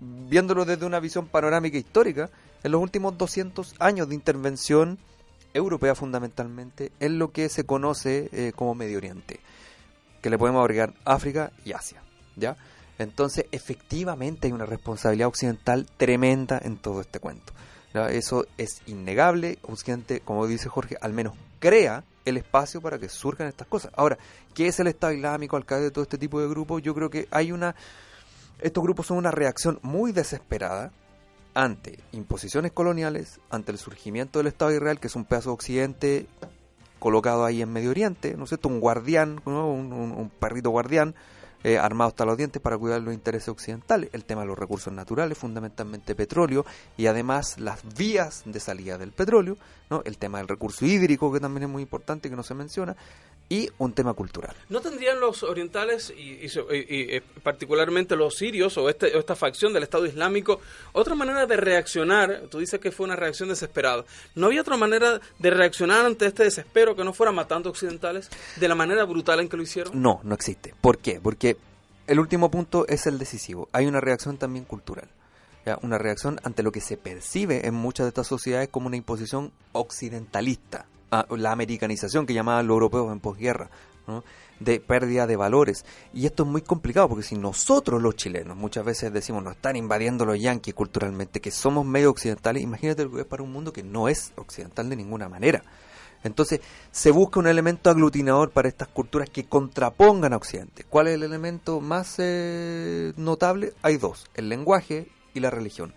[0.00, 2.30] viéndolo desde una visión panorámica histórica,
[2.62, 4.98] en los últimos 200 años de intervención
[5.52, 9.40] europea fundamentalmente, en lo que se conoce eh, como Medio Oriente,
[10.22, 12.02] que le podemos agregar África y Asia,
[12.36, 12.56] ¿ya?
[12.98, 17.52] Entonces, efectivamente hay una responsabilidad occidental tremenda en todo este cuento.
[18.10, 19.58] Eso es innegable.
[19.62, 23.92] Occidente, como dice Jorge, al menos crea el espacio para que surjan estas cosas.
[23.96, 24.18] Ahora,
[24.54, 26.82] ¿qué es el Estado Islámico, al de todo este tipo de grupos?
[26.82, 27.74] Yo creo que hay una...
[28.60, 30.92] Estos grupos son una reacción muy desesperada
[31.54, 35.54] ante imposiciones coloniales, ante el surgimiento del Estado de Israel, que es un pedazo de
[35.54, 36.26] Occidente
[36.98, 38.68] colocado ahí en Medio Oriente, ¿no es cierto?
[38.68, 39.70] Un guardián, ¿no?
[39.70, 41.14] un, un- un perrito guardián,
[41.64, 44.10] eh, armado hasta los dientes para cuidar los intereses occidentales.
[44.12, 46.64] El tema de los recursos naturales, fundamentalmente petróleo,
[46.96, 49.56] y además las vías de salida del petróleo,
[49.90, 50.02] ¿no?
[50.04, 52.96] El tema del recurso hídrico, que también es muy importante, que no se menciona,
[53.48, 54.54] y un tema cultural.
[54.68, 59.36] ¿No tendrían los orientales y, y y, eh, particularmente los sirios o, este, o esta
[59.36, 60.60] facción del Estado Islámico
[60.92, 62.44] otra manera de reaccionar?
[62.50, 64.04] Tú dices que fue una reacción desesperada.
[64.34, 68.68] ¿No había otra manera de reaccionar ante este desespero que no fuera matando occidentales de
[68.68, 70.00] la manera brutal en que lo hicieron?
[70.00, 70.74] No, no existe.
[70.80, 71.20] ¿Por qué?
[71.22, 71.53] Porque
[72.06, 73.68] el último punto es el decisivo.
[73.72, 75.08] Hay una reacción también cultural.
[75.64, 75.78] ¿ya?
[75.82, 79.52] Una reacción ante lo que se percibe en muchas de estas sociedades como una imposición
[79.72, 80.86] occidentalista.
[81.30, 83.70] La americanización que llamaban los europeos en posguerra.
[84.06, 84.22] ¿no?
[84.60, 85.84] de pérdida de valores.
[86.12, 89.76] Y esto es muy complicado porque si nosotros los chilenos muchas veces decimos nos están
[89.76, 93.72] invadiendo los yanquis culturalmente, que somos medio occidentales, imagínate lo que es para un mundo
[93.72, 95.62] que no es occidental de ninguna manera.
[96.24, 96.60] Entonces
[96.90, 100.84] se busca un elemento aglutinador para estas culturas que contrapongan a Occidente.
[100.84, 103.74] ¿Cuál es el elemento más eh, notable?
[103.82, 105.94] Hay dos, el lenguaje y la religión.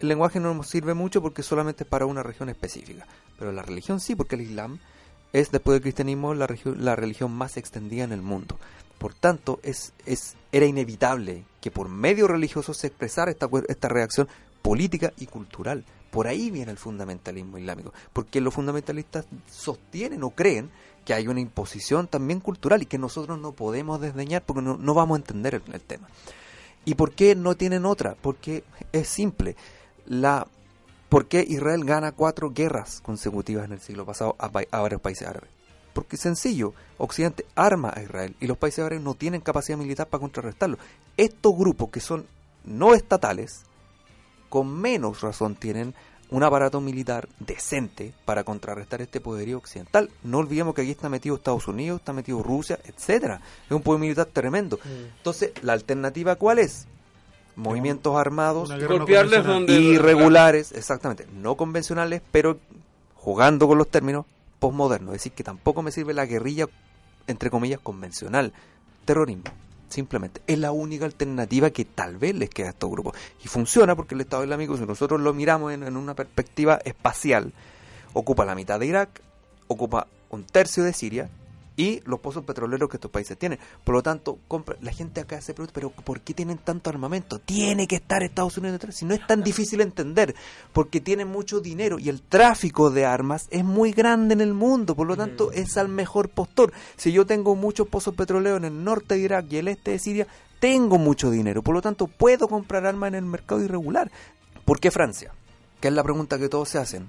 [0.00, 3.06] El lenguaje no nos sirve mucho porque solamente es para una región específica,
[3.38, 4.78] pero la religión sí, porque el Islam
[5.32, 8.58] es después del cristianismo la, la religión más extendida en el mundo.
[8.98, 14.28] Por tanto, es, es, era inevitable que por medio religioso se expresara esta, esta reacción
[14.62, 15.84] política y cultural.
[16.16, 20.70] Por ahí viene el fundamentalismo islámico, porque los fundamentalistas sostienen o creen
[21.04, 25.16] que hay una imposición también cultural y que nosotros no podemos desdeñar porque no, vamos
[25.16, 26.08] a entender el, tema.
[26.86, 28.16] ¿Y por qué no tienen otra?
[28.18, 29.56] Porque es simple.
[31.10, 35.28] ¿Por qué Israel gana cuatro guerras consecutivas en el siglo pasado a, a varios países
[35.28, 35.50] árabes?
[35.92, 40.22] Porque sencillo, Occidente arma a Israel y los países árabes no tienen capacidad militar para
[40.22, 40.78] contrarrestarlo.
[41.18, 42.24] Estos grupos que son
[42.64, 43.66] no estatales,
[44.48, 45.94] con menos razón tienen
[46.28, 50.10] un aparato militar decente para contrarrestar este poderío occidental.
[50.24, 53.40] No olvidemos que aquí está metido Estados Unidos, está metido Rusia, etcétera.
[53.66, 54.78] Es un poder militar tremendo.
[55.18, 56.86] Entonces, ¿la alternativa cuál es?
[57.54, 62.58] Movimientos armados Una no donde- irregulares, exactamente, no convencionales, pero
[63.14, 64.26] jugando con los términos
[64.58, 65.14] postmodernos.
[65.14, 66.66] Es decir, que tampoco me sirve la guerrilla,
[67.28, 68.52] entre comillas, convencional.
[69.04, 69.44] Terrorismo,
[69.88, 70.40] simplemente.
[70.46, 73.16] Es la única alternativa que tal vez les queda a estos grupos.
[73.44, 77.52] Y funciona porque el Estado Islámico, si nosotros lo miramos en, en una perspectiva espacial,
[78.12, 79.20] ocupa la mitad de Irak,
[79.68, 81.30] ocupa un tercio de Siria
[81.76, 83.58] y los pozos petroleros que estos países tienen.
[83.84, 87.38] Por lo tanto, compra, la gente acá se pregunta, pero ¿por qué tienen tanto armamento?
[87.38, 88.96] Tiene que estar Estados Unidos detrás.
[88.96, 90.34] Si no es tan difícil entender,
[90.72, 94.94] porque tienen mucho dinero y el tráfico de armas es muy grande en el mundo,
[94.96, 96.72] por lo tanto es al mejor postor.
[96.96, 99.98] Si yo tengo muchos pozos petroleros en el norte de Irak y el este de
[99.98, 100.26] Siria,
[100.58, 104.10] tengo mucho dinero, por lo tanto puedo comprar armas en el mercado irregular.
[104.64, 105.32] ¿Por qué Francia?
[105.80, 107.08] Que es la pregunta que todos se hacen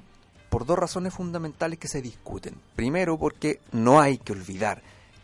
[0.57, 2.55] por dos razones fundamentales que se discuten.
[2.75, 4.81] Primero, porque no hay que olvidar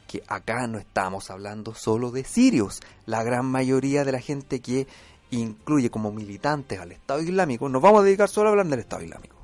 [0.08, 2.82] que acá no estamos hablando solo de sirios.
[3.08, 4.86] La gran mayoría de la gente que
[5.32, 9.02] incluye como militantes al Estado Islámico, nos vamos a dedicar solo a hablar del Estado
[9.02, 9.36] Islámico.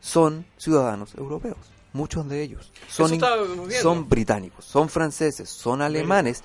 [0.00, 1.58] Son ciudadanos europeos,
[1.92, 2.72] muchos de ellos.
[2.88, 3.10] Son,
[3.82, 6.42] son británicos, son franceses, son alemanes,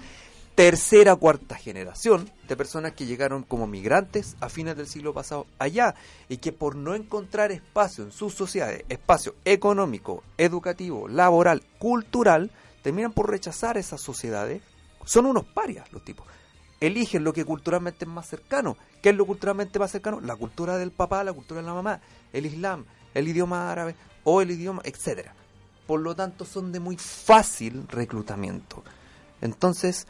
[0.57, 5.93] tercera cuarta generación de personas que llegaron como migrantes a fines del siglo pasado allá
[6.29, 12.49] y que por no encontrar espacio en sus sociedades, espacio económico, educativo, laboral, cultural,
[12.81, 14.63] terminan por rechazar esas sociedades.
[15.05, 16.25] Son unos parias los tipos.
[16.79, 18.77] Eligen lo que culturalmente es más cercano.
[19.03, 20.21] ¿Qué es lo culturalmente más cercano?
[20.21, 22.01] La cultura del papá, la cultura de la mamá,
[22.33, 25.35] el islam, el idioma árabe o el idioma, etcétera.
[25.85, 28.83] Por lo tanto, son de muy fácil reclutamiento.
[29.39, 30.07] Entonces,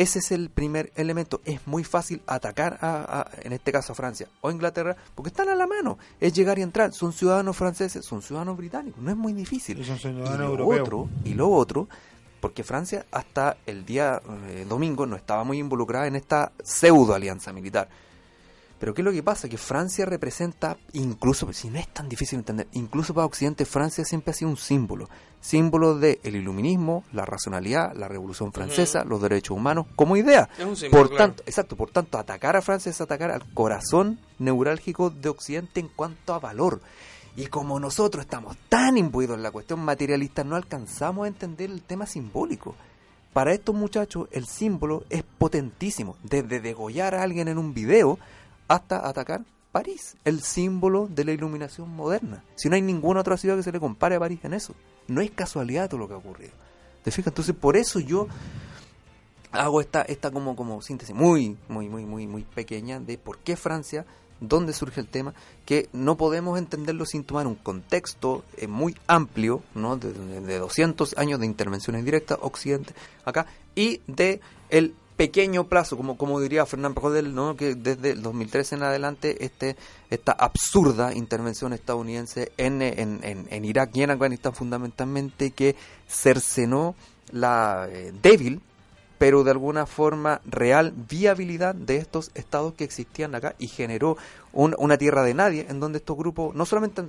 [0.00, 1.40] ese es el primer elemento.
[1.44, 5.48] Es muy fácil atacar, a, a- en este caso a Francia o Inglaterra, porque están
[5.48, 5.98] a la mano.
[6.20, 6.92] Es llegar y entrar.
[6.92, 9.02] Son ciudadanos franceses, son ciudadanos británicos.
[9.02, 9.78] No es muy difícil.
[10.34, 11.88] Y lo otro, y lo otro,
[12.40, 17.52] porque Francia hasta el día eh, domingo no estaba muy involucrada en esta pseudo alianza
[17.52, 17.88] militar.
[18.78, 19.48] Pero ¿qué es lo que pasa?
[19.48, 24.04] Que Francia representa, incluso, si no es tan difícil de entender, incluso para Occidente, Francia
[24.04, 25.08] siempre ha sido un símbolo.
[25.40, 30.48] Símbolo del iluminismo, la racionalidad, la revolución francesa, los derechos humanos, como idea.
[30.58, 31.32] Es un símbolo, por claro.
[31.32, 35.88] tanto, exacto, por tanto, atacar a Francia es atacar al corazón neurálgico de Occidente en
[35.88, 36.80] cuanto a valor.
[37.36, 41.82] Y como nosotros estamos tan imbuidos en la cuestión materialista, no alcanzamos a entender el
[41.82, 42.74] tema simbólico.
[43.32, 48.18] Para estos muchachos el símbolo es potentísimo, desde degollar a alguien en un video
[48.68, 52.42] hasta atacar París, el símbolo de la iluminación moderna.
[52.56, 54.74] Si no hay ninguna otra ciudad que se le compare a París en eso.
[55.08, 56.52] No es casualidad todo lo que ha ocurrido.
[57.02, 57.28] ¿Te fijas?
[57.32, 58.28] Entonces por eso yo
[59.52, 63.56] hago esta, esta como, como síntesis muy, muy, muy, muy, muy pequeña de por qué
[63.56, 64.04] Francia,
[64.40, 65.32] dónde surge el tema,
[65.64, 69.96] que no podemos entenderlo sin tomar un contexto eh, muy amplio, ¿no?
[69.96, 75.98] De, de- de 200 años de intervenciones directas, Occidente, acá, y de el pequeño plazo,
[75.98, 77.56] como, como diría Fernando Rodel, ¿no?
[77.56, 79.76] que desde el 2013 en adelante este,
[80.08, 85.76] esta absurda intervención estadounidense en, en, en, en Irak y en Afganistán fundamentalmente que
[86.08, 86.94] cercenó
[87.32, 88.62] la eh, débil
[89.18, 94.16] pero de alguna forma real viabilidad de estos estados que existían acá y generó
[94.52, 97.02] un- una tierra de nadie en donde estos grupos no solamente,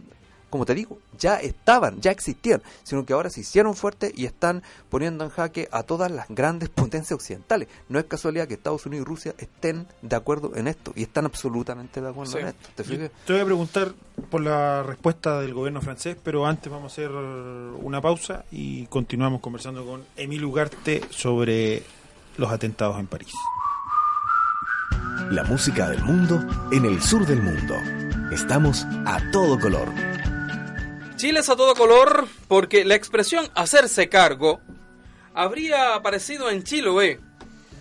[0.49, 4.63] como te digo, ya estaban, ya existían, sino que ahora se hicieron fuertes y están
[4.89, 7.67] poniendo en jaque a todas las grandes potencias occidentales.
[7.87, 11.25] No es casualidad que Estados Unidos y Rusia estén de acuerdo en esto y están
[11.25, 12.39] absolutamente de acuerdo Sí.
[12.39, 12.69] en esto.
[12.75, 13.11] ¿Te fijas?
[13.25, 13.93] Te voy a preguntar
[14.29, 19.41] por la respuesta del gobierno francés, pero antes vamos a hacer una pausa y continuamos
[19.41, 21.83] conversando con Emil Ugarte sobre
[22.37, 23.33] los atentados en París.
[25.31, 26.39] La música del mundo
[26.71, 27.75] en el sur del mundo.
[28.31, 29.87] Estamos a todo color.
[31.19, 34.61] Chile es a todo color porque la expresión hacerse cargo
[35.33, 37.19] habría aparecido en Chiloé.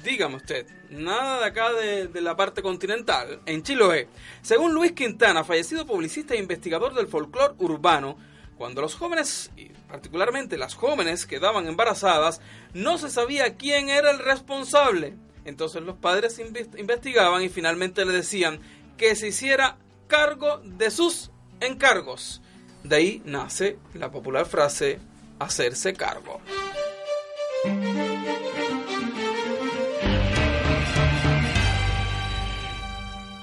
[0.02, 4.08] Dígame usted, nada de acá de, la parte continental, en Chiloé.
[4.42, 8.18] Según Luis Quintana, fallecido publicista e investigador del folclore urbano,
[8.56, 12.40] cuando los jóvenes, y particularmente las jóvenes, quedaban embarazadas,
[12.74, 15.14] no se sabía quién era el responsable.
[15.44, 18.58] Entonces los padres inves- investigaban y finalmente le decían
[18.96, 22.42] que se hiciera cargo de sus encargos.
[22.84, 24.98] De ahí nace la popular frase
[25.38, 26.40] hacerse cargo.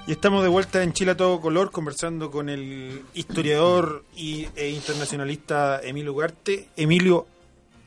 [0.07, 4.69] Y estamos de vuelta en Chile a todo color conversando con el historiador y, e
[4.69, 6.69] internacionalista Emilio Ugarte.
[6.77, 7.25] Emilio,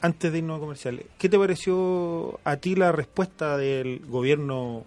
[0.01, 4.85] antes de irnos a comerciales, ¿qué te pareció a ti la respuesta del gobierno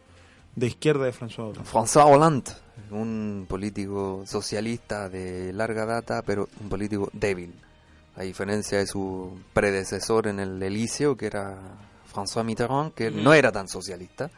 [0.58, 1.69] de izquierda de François Hollande?
[1.69, 2.52] François Hollande,
[2.90, 7.54] un político socialista de larga data, pero un político débil.
[8.16, 11.58] A diferencia de su predecesor en el Elíseo, que era
[12.14, 14.30] François Mitterrand, que no era tan socialista,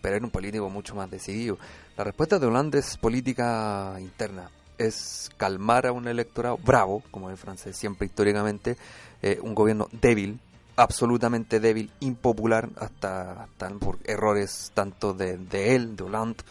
[0.00, 1.58] pero era un político mucho más decidido.
[1.96, 7.32] La respuesta de Hollande es política interna, es calmar a un electorado bravo, como es
[7.32, 8.76] el francés siempre históricamente,
[9.20, 10.40] eh, un gobierno débil,
[10.76, 16.42] absolutamente débil, impopular, hasta, hasta por errores tanto de, de él, de Hollande,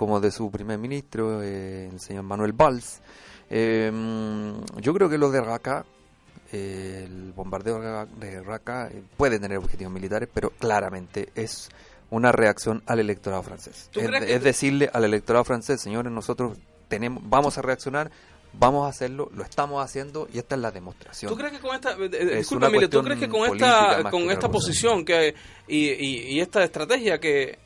[0.00, 3.02] como de su primer ministro, eh, el señor Manuel Valls.
[3.50, 3.92] Eh,
[4.80, 5.84] yo creo que lo de Raqqa,
[6.52, 11.68] eh, el bombardeo de Raqqa- eh, puede tener objetivos militares, pero claramente es
[12.08, 13.90] una reacción al electorado francés.
[13.92, 16.56] ¿Tú Es, decirle al electorado francés, señores, nosotros
[16.88, 18.10] tenemos, vamos a reaccionar,
[18.54, 21.30] vamos a hacerlo, lo estamos haciendo y esta es la demostración.
[21.30, 24.48] ¿Tú crees que con esta, eh, eh, Es ¿tú crees que con esta, con esta
[24.50, 25.34] posición que
[25.68, 27.58] y, y- y esta estrategia que,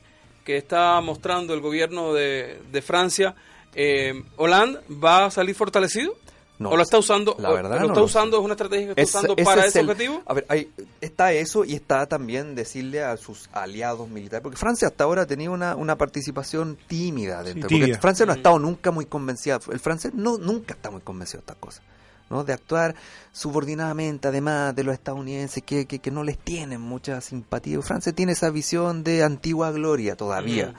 [0.45, 3.35] que está mostrando el gobierno de, de Francia,
[3.73, 6.15] eh, Hollande va a salir fortalecido?
[6.57, 7.35] No ¿O lo está usando?
[7.37, 8.37] la o- verdad ¿Lo no está lo usando?
[8.37, 8.39] sé.
[8.41, 10.23] ¿Es una estrategia que está usando ese para es ese el- objetivo?
[10.25, 14.87] A ver, hay- está eso y está también decirle a sus aliados militares, porque Francia
[14.87, 17.97] hasta ahora ha tenido una, una participación tímida dentro, Sí, porque.
[17.97, 18.37] Francia no ha Mm.
[18.37, 21.81] estado nunca muy convencida, el francés no nunca está muy convencido de estas cosas.
[22.29, 22.43] ¿No?
[22.43, 22.95] de actuar
[23.31, 27.81] subordinadamente además de los estadounidenses que, que, que no les tienen mucha simpatía.
[27.81, 30.67] Francia tiene esa visión de antigua gloria todavía.
[30.67, 30.75] Mm.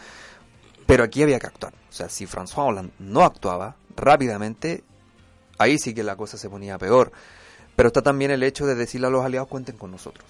[0.87, 1.75] Pero aquí había que actuar.
[1.89, 4.85] O sea, si François Hollande no actuaba rápidamente,
[5.59, 7.13] ahí sí que la cosa se ponía peor.
[7.75, 10.25] Pero está también el hecho de decirle a los aliados, cuenten con nosotros.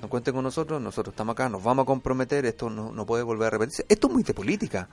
[0.00, 3.22] No cuenten con nosotros, nosotros estamos acá, nos vamos a comprometer, esto no, no puede
[3.22, 3.84] volver a repetirse.
[3.88, 4.88] Esto es muy de política.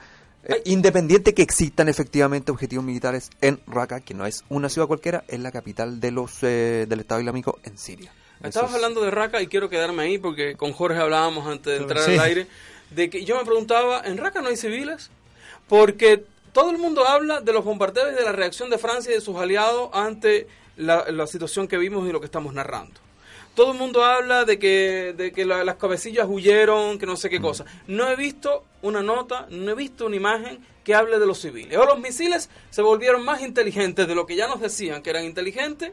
[0.46, 5.24] Eh, independiente que existan efectivamente objetivos militares en Raqqa, que no es una ciudad cualquiera,
[5.28, 8.12] es la capital de los eh, del Estado Islámico en Siria.
[8.44, 11.78] Estabas es- hablando de Raqqa y quiero quedarme ahí porque con Jorge hablábamos antes de
[11.78, 12.14] entrar Sí.
[12.14, 12.48] al aire
[12.90, 15.12] de que yo me preguntaba, ¿en Raqqa no hay civiles?
[15.68, 19.16] Porque todo el mundo habla de los bombardeos y de la reacción de Francia y
[19.16, 23.00] de sus aliados ante la, la situación que vimos y lo que estamos narrando.
[23.56, 27.30] Todo el mundo habla de que, de que la- las cabecillas huyeron, que no sé
[27.30, 27.44] qué Mm.
[27.44, 27.66] cosa.
[27.88, 31.78] No he visto una nota, no he visto una imagen que hable de los civiles.
[31.78, 35.26] O los misiles se volvieron más inteligentes de lo que ya nos decían que eran
[35.26, 35.92] inteligentes,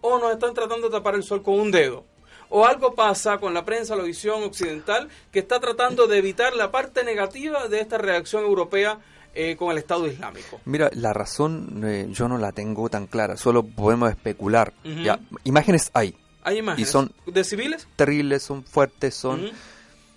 [0.00, 2.04] o nos están tratando de tapar el sol con un dedo.
[2.50, 6.70] O algo pasa con la prensa, la visión occidental, que está tratando de evitar la
[6.70, 8.98] parte negativa de esta reacción europea
[9.36, 10.60] eh, con el Estado Islámico.
[10.64, 14.72] Mira, la razón eh, yo no la tengo tan clara, solo podemos especular.
[15.02, 16.14] Ya, imágenes hay,
[16.44, 16.88] Hay imágenes.
[16.88, 17.86] Y son- ¿De civiles?
[17.96, 19.54] terribles, son fuertes, son, Ujú.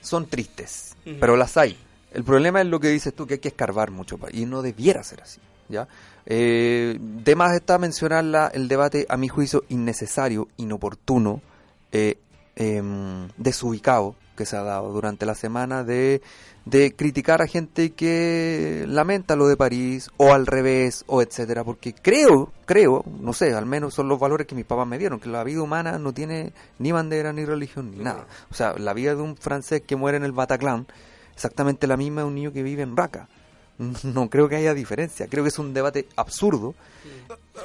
[0.02, 1.16] son tristes, Ujú.
[1.20, 1.78] pero las hay.
[2.14, 5.04] El problema es lo que dices tú, que hay que escarbar mucho, y no debiera
[5.04, 5.40] ser así.
[5.70, 5.88] ¿ya?
[6.26, 11.42] Eh, de más está mencionar la- el debate, a mi juicio, innecesario, inoportuno,
[11.92, 12.18] eh,
[12.56, 16.22] em, desubicado que se ha dado durante la semana de,
[16.64, 21.94] de criticar a gente que lamenta lo de París o al revés o etcétera porque
[21.94, 25.28] creo creo no sé al menos son los valores que mis papás me dieron que
[25.30, 29.14] la vida humana no tiene ni bandera ni religión ni nada o sea la vida
[29.16, 30.88] de un francés que muere en el Bataclan
[31.34, 33.28] exactamente la misma de un niño que vive en Raca
[34.04, 36.74] no creo que haya diferencia creo que es un debate absurdo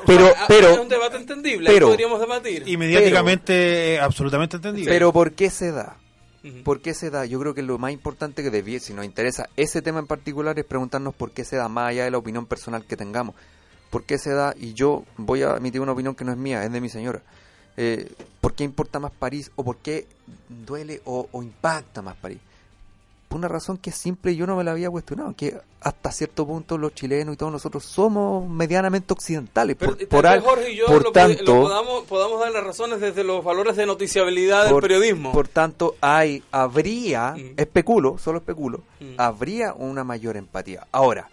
[0.07, 2.63] pero pero Es un debate entendible, pero- podríamos debatir.
[2.67, 4.91] Y mediáticamente, eh, absolutamente entendible.
[4.91, 5.97] pero ¿por qué se da?
[6.65, 7.25] ¿Por qué se da?
[7.25, 10.59] Yo creo que lo más importante que debía, si nos interesa ese tema en particular,
[10.59, 13.37] es preguntarnos por qué se da, más allá de la opinión personal que tengamos.
[13.91, 14.55] ¿Por qué se da?
[14.59, 17.23] Y yo voy a emitir una opinión que no es mía, es de mi señora.
[17.77, 19.51] Eh, ¿Por qué importa más París?
[19.55, 20.07] ¿O por qué
[20.49, 22.41] duele o impacta más París?
[23.33, 26.47] Por una razón que es simple yo no me la había cuestionado, que hasta cierto
[26.47, 29.77] punto los chilenos y todos nosotros somos medianamente occidentales.
[29.79, 32.41] Pero por, tal por vez al- Jorge y yo por lo, tanto, lo podamos, podamos
[32.41, 35.33] dar las razones desde los valores de noticiabilidad del periodismo.
[35.33, 37.55] Por tanto, hay, habría, Mm.
[37.57, 39.15] especulo, solo especulo, Mm.
[39.19, 40.87] habría una mayor empatía.
[40.93, 41.29] Ahora,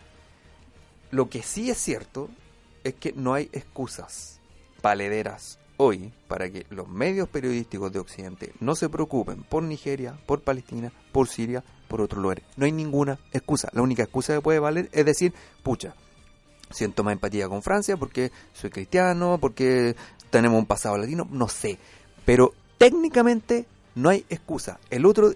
[1.11, 2.29] lo que sí es cierto
[2.83, 4.39] es que no hay excusas
[4.81, 10.41] palederas hoy para que los medios periodísticos de Occidente no se preocupen por Nigeria, por
[10.41, 12.45] Palestina, por Siria, por otros lugares.
[12.55, 13.69] No hay ninguna excusa.
[13.73, 15.93] La única excusa que puede valer es decir, pucha,
[16.71, 19.97] siento más empatía con Francia porque soy cristiano, porque
[20.29, 21.77] tenemos un pasado latino, no sé.
[22.23, 23.65] Pero técnicamente
[23.95, 24.79] no hay excusa.
[24.89, 25.33] El otro,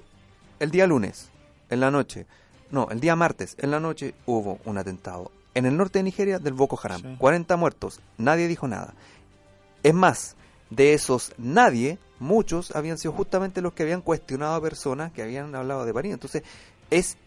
[0.60, 1.30] el día lunes,
[1.70, 2.26] en la noche,
[2.72, 6.40] no, el día martes, en la noche, hubo un atentado en el norte de Nigeria
[6.40, 7.02] del Boko Haram.
[7.02, 7.16] Sí.
[7.18, 8.94] 40 muertos, nadie dijo nada.
[9.84, 10.36] Es más,
[10.70, 15.54] de esos nadie, muchos habían sido justamente los que habían cuestionado a personas que habían
[15.54, 16.14] hablado de París.
[16.14, 16.44] Entonces,
[16.90, 17.18] es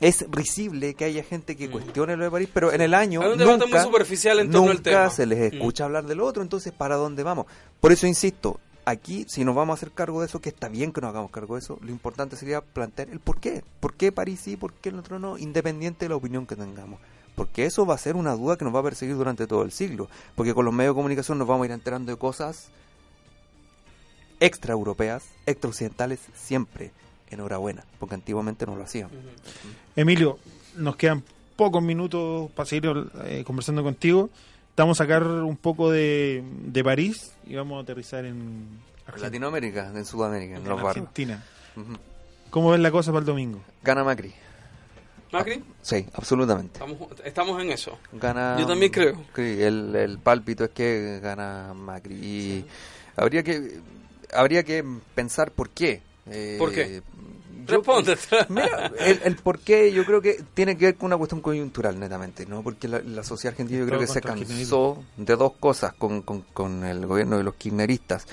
[0.00, 1.70] es risible que haya gente que Mm.
[1.70, 5.08] cuestione lo de París, pero en el año nunca, muy superficial en torno al tema.
[5.10, 5.54] se les Mm.
[5.56, 7.46] escucha hablar de lo otro, entonces ¿para dónde vamos?
[7.80, 10.92] Por eso insisto, aquí si nos vamos a hacer cargo de eso, que está bien
[10.92, 14.10] que nos hagamos cargo de eso, lo importante sería plantear el por qué, por qué
[14.10, 16.98] París sí, por qué el otro no, independiente de la opinión que tengamos.
[17.36, 19.70] Porque eso va a ser una duda que nos va a perseguir durante todo el
[19.70, 20.08] siglo.
[20.34, 22.70] Porque con los medios de comunicación nos vamos a ir enterando de cosas
[24.44, 26.90] extra europeas, extra occidentales, siempre.
[27.30, 29.08] Enhorabuena, porque antiguamente no lo hacían.
[29.96, 30.38] Emilio,
[30.76, 31.22] nos quedan
[31.56, 32.92] pocos minutos para seguir
[33.24, 34.28] eh, conversando contigo.
[34.76, 38.68] Vamos a sacar un poco de, de París y vamos a aterrizar en
[39.06, 39.28] Argentina.
[39.28, 41.06] Latinoamérica, en Sudamérica, en En los barrios.
[41.06, 41.42] Argentina.
[42.50, 43.60] ¿Cómo ves la cosa para el domingo?
[43.82, 44.34] Gana Macri.
[45.32, 46.74] Macri, Sí, absolutamente.
[46.74, 47.98] estamos, estamos en eso.
[48.12, 49.24] Gana, Yo también creo.
[49.38, 52.14] El, el pálpito es que gana Macri.
[52.14, 52.66] Y
[53.16, 53.80] habría que
[54.32, 56.02] habría que pensar por qué.
[56.26, 57.02] Eh, ¿Por qué?
[57.66, 58.16] yo- Responde.
[58.48, 61.98] Mira, el, el por qué yo creo que tiene que ver con una cuestión coyuntural,
[61.98, 62.62] netamente, ¿no?
[62.62, 66.40] Porque la, la sociedad argentina yo creo que se cansó de dos cosas con, con,
[66.52, 68.26] con el gobierno de los kirchneristas.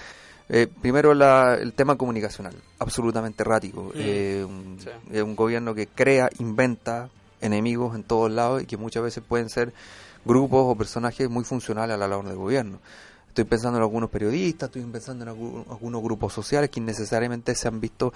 [0.49, 3.91] Eh, primero, la, el tema comunicacional, absolutamente errático.
[3.93, 5.19] Eh, un, sí.
[5.19, 9.73] un gobierno que crea, inventa enemigos en todos lados y que muchas veces pueden ser
[10.25, 12.79] grupos o personajes muy funcionales a la labor del gobierno.
[13.39, 17.69] Estoy pensando en algunos periodistas, estoy pensando en algu- algunos grupos sociales que innecesariamente se
[17.69, 18.11] han visto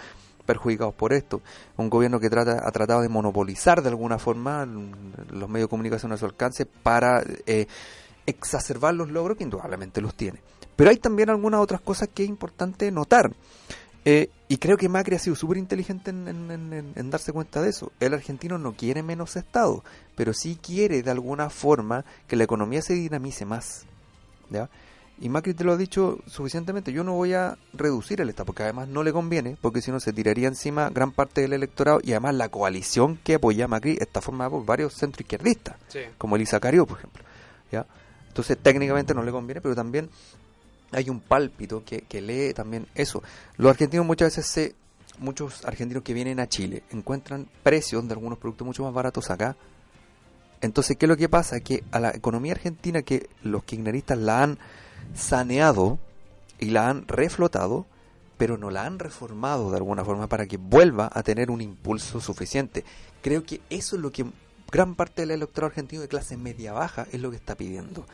[0.45, 1.41] perjudicados por esto.
[1.77, 6.11] Un gobierno que trata, ha tratado de monopolizar de alguna forma los medios de comunicación
[6.11, 7.67] a su alcance para eh,
[8.25, 10.41] exacerbar los logros que indudablemente los tiene.
[10.75, 13.31] Pero hay también algunas otras cosas que es importante notar.
[14.03, 17.31] Eh, y creo que Macri ha sido súper inteligente en, en- en- en- en darse
[17.31, 17.93] cuenta de eso.
[18.01, 19.85] El argentino no quiere menos Estado,
[20.17, 23.85] pero sí quiere de alguna forma que la economía se dinamice más.
[24.49, 24.69] ¿ya?
[25.19, 28.63] Y Macri te lo ha dicho suficientemente, yo no voy a reducir el Estado, porque
[28.63, 32.11] además no le conviene, porque si no se tiraría encima gran parte del electorado y
[32.11, 35.99] además la coalición que apoya a Macri está formada por varios centroizquierdistas, Sí.
[36.17, 37.23] como Elisa Cario, por ejemplo.
[37.71, 37.85] ¿ya?
[38.27, 40.09] Entonces técnicamente no le conviene, pero también
[40.91, 43.23] hay un pálpito que, que lee también eso.
[43.57, 44.75] Los argentinos muchas veces se,
[45.19, 49.55] muchos argentinos que vienen a Chile encuentran precios de algunos productos mucho más baratos acá.
[50.61, 51.59] Entonces, ¿qué es lo que pasa?
[51.59, 54.57] Que a la economía argentina que los kirchneristas la han
[55.13, 55.99] saneado
[56.59, 57.85] y la han reflotado,
[58.37, 62.19] pero no la han reformado de alguna forma para que vuelva a tener un impulso
[62.19, 62.83] suficiente.
[63.21, 64.25] Creo que eso es lo que
[64.71, 68.05] gran parte del electorado argentino de clase media-baja es lo que está pidiendo.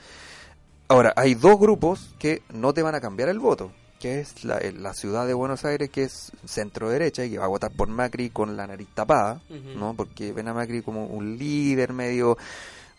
[0.88, 3.72] Ahora, hay dos grupos que no te van a cambiar el voto.
[4.00, 7.38] que es la, eh, la ciudad de Buenos Aires, que es centro derecha y que
[7.38, 9.42] va a votar por Macri con la nariz tapada.
[9.76, 9.94] ¿no?
[9.94, 12.38] Porque ven a Macri como un líder medio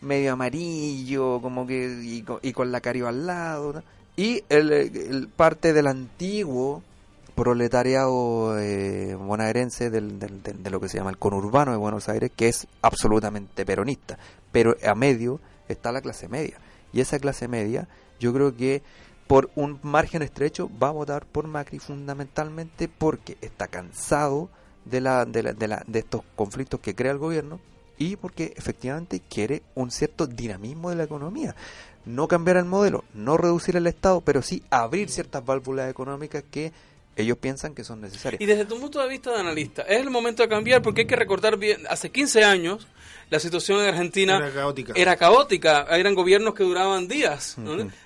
[0.01, 3.83] medio amarillo, como que y, y con la cariba al lado,
[4.15, 6.83] y el, el parte del antiguo
[7.35, 12.07] proletariado eh, bonaerense del, del- del- de lo que se llama el conurbano de Buenos
[12.09, 14.17] Aires, que es absolutamente peronista,
[14.51, 16.57] pero a medio está la clase media,
[16.93, 17.87] y esa clase media
[18.19, 18.83] yo creo que
[19.27, 24.49] por un margen estrecho va a votar por Macri fundamentalmente porque está cansado
[24.85, 27.59] de, la, de, la- de, la- de estos conflictos que crea el gobierno
[27.97, 31.55] y porque efectivamente quiere un cierto dinamismo de la economía.
[32.05, 36.71] No cambiar el modelo, no reducir el Estado, pero sí abrir ciertas válvulas económicas que
[37.15, 38.41] ellos piensan que son necesarias.
[38.41, 41.07] Y desde tu punto de vista de analista, es el momento de cambiar porque hay
[41.07, 42.87] que recordar bien, hace 15 años
[43.31, 44.93] la situación en Argentina Era caótica.
[44.95, 47.55] era caótica, eran gobiernos que duraban días.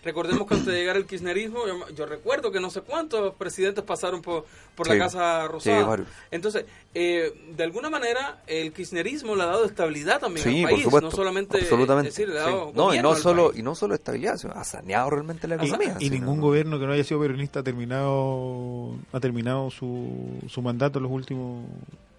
[0.04, 3.84] Recordemos que antes de llegar el kirchnerismo, yo, yo recuerdo que no sé cuántos presidentes
[3.84, 4.46] pasaron por,
[4.76, 5.98] por Sí, la Casa Rosada.
[5.98, 6.04] sí.
[6.32, 10.72] Entonces, eh, de alguna manera, el kirchnerismo le ha dado estabilidad también Sí, al por
[10.72, 12.10] país, supuesto, no solamente absolutamente.
[12.10, 12.72] es decir, le ha dado Sí.
[12.76, 13.60] No, y no al solo país.
[13.60, 15.98] y no solo estabilidad, sino ha saneado realmente la economía.
[16.00, 20.62] y ningún no- gobierno que no haya sido peronista ha terminado ha terminado su, su
[20.62, 21.66] mandato en los últimos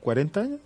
[0.00, 0.60] 40 años.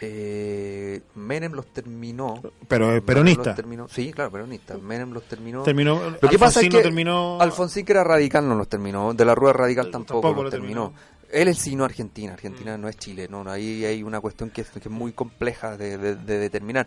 [0.00, 2.42] Eh, Menem los terminó.
[2.68, 3.44] Pero peronista.
[3.50, 4.76] los terminó- sí, claro, peronista.
[4.76, 5.62] Menem los terminó.
[5.62, 9.14] Terminó, Lo que pasa es que terminó Alfonsín, que era radical, no los terminó.
[9.14, 10.92] De la Rueda Radical tampoco, tampoco los lo terminó.
[10.92, 11.14] terminó.
[11.32, 12.32] Él es sino Argentina.
[12.32, 13.28] Argentina no es Chile.
[13.30, 16.38] No, no, ahí hay una cuestión que es, que es muy compleja de, de- de
[16.38, 16.86] determinar.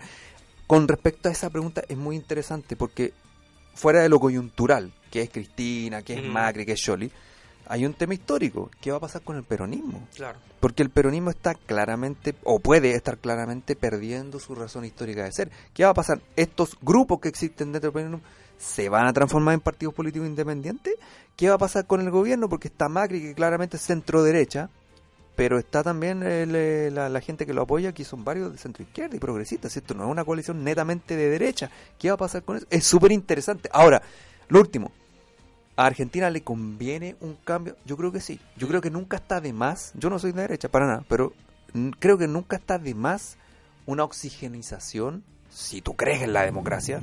[0.68, 3.14] Con respecto a esa pregunta, es muy interesante porque
[3.74, 6.30] fuera de lo coyuntural, que es Cristina, que es Ujú.
[6.30, 7.10] Macri, que es Scioli,
[7.70, 8.70] hay un tema histórico.
[8.82, 10.07] ¿Qué va a pasar con el peronismo?
[10.15, 10.39] Claro.
[10.59, 15.51] Porque el peronismo está claramente, o puede estar claramente perdiendo su razón histórica de ser.
[15.74, 16.22] ¿Qué va a pasar?
[16.36, 20.95] Estos grupos que existen dentro del peronismo se van a transformar en partidos políticos independientes.
[21.36, 22.49] ¿Qué va a pasar con el gobierno?
[22.49, 24.70] Porque está Macri, que claramente es centro derecha,
[25.36, 28.57] pero está también el, eh, la, la gente que lo apoya, que son varios de
[28.57, 29.72] centro izquierda y progresistas.
[29.72, 29.93] ¿cierto?
[29.93, 31.70] No es una coalición netamente de derecha.
[31.99, 32.65] ¿Qué va a pasar con eso?
[32.72, 33.70] Es súper interesante.
[33.72, 34.01] Ahora,
[34.47, 34.91] lo último.
[35.78, 37.78] ¿A Argentina le conviene un cambio?
[37.86, 38.39] Yo creo que sí.
[38.57, 39.91] Yo creo que nunca está de más.
[39.95, 41.34] Yo no soy de derecha para nada, pero
[41.99, 43.38] creo que nunca está de más
[43.86, 45.23] una oxigenización.
[45.49, 46.99] Si tú crees en la democracia,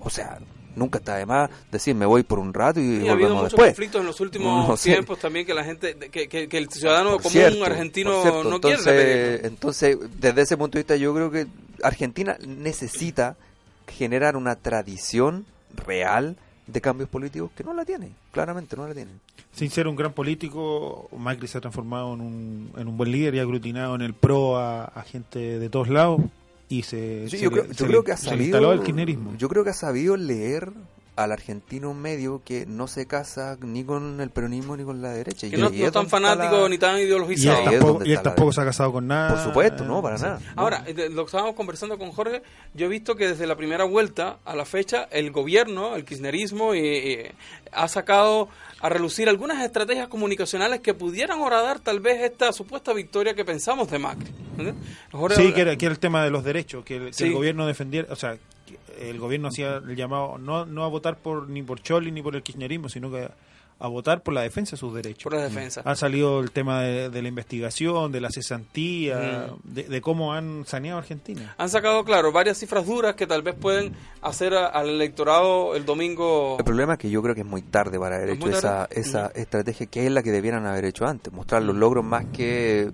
[0.00, 0.38] o sea,
[0.76, 3.52] nunca está de más decir me voy por un rato y, Y ha habido muchos
[3.52, 3.68] después.
[3.70, 4.90] conflictos en los últimos No sé.
[4.92, 8.44] tiempos también que la gente, que, que- que el ciudadano Por común cierto, argentino cierto.
[8.44, 11.46] no quiere entonces, desde ese punto de vista, yo creo que
[11.82, 13.36] Argentina necesita
[13.86, 15.44] generar una tradición
[15.86, 16.36] real
[16.66, 19.10] de cambios políticos que no la tiene, claramente no la tiene.
[19.52, 23.34] Sin ser un gran político, Macri se ha transformado en un, en un buen líder
[23.34, 26.20] y ha aglutinado en el pro a, a gente de todos lados
[26.68, 29.34] y se, Sí, se yo creo, se yo le- creo que ha sabido el kirchnerismo.
[29.36, 30.72] yo creo que ha sabido leer
[31.16, 35.48] al argentino medio que no se casa ni con el peronismo ni con la derecha.
[35.48, 37.62] Que Y no, es tan fanático la- ni tan y él ideologizado.
[37.70, 39.28] tampoco, y él tampoco se ha casado con nada.
[39.34, 40.24] Por supuesto, no, para Sí.
[40.24, 40.40] nada.
[40.56, 42.42] Ahora, eh, lo que estábamos conversando con Jorge,
[42.74, 46.74] yo he visto que desde la primera vuelta a la fecha, el gobierno, el kirchnerismo,
[46.74, 47.32] eh, eh,
[47.72, 48.48] ha sacado
[48.80, 53.90] a relucir algunas estrategias comunicacionales que pudieran horadar tal vez esta supuesta victoria que pensamos
[53.90, 54.30] de Macri.
[55.36, 57.66] Sí, que era, que era el tema de los derechos, que, el- que el gobierno
[57.66, 58.36] defendiera, o sea,
[59.00, 62.34] el gobierno hacía el llamado no, no a votar por ni por Choli ni por
[62.36, 63.28] el kirchnerismo, sino que
[63.80, 65.24] a votar por la defensa de sus derechos.
[65.24, 65.82] por la defensa.
[65.84, 69.74] Ha salido el tema de, de la investigación, de la cesantía, Mm.
[69.74, 71.54] de, de cómo han saneado a Argentina.
[71.58, 73.92] Han sacado, claro, varias cifras duras que tal vez pueden
[74.22, 76.56] hacer a- al electorado el domingo.
[76.58, 78.88] El problema es que yo creo que es muy tarde para haber ¿Es hecho esa,
[78.92, 82.90] esa estrategia que es la que debieran haber hecho antes, mostrar los logros más que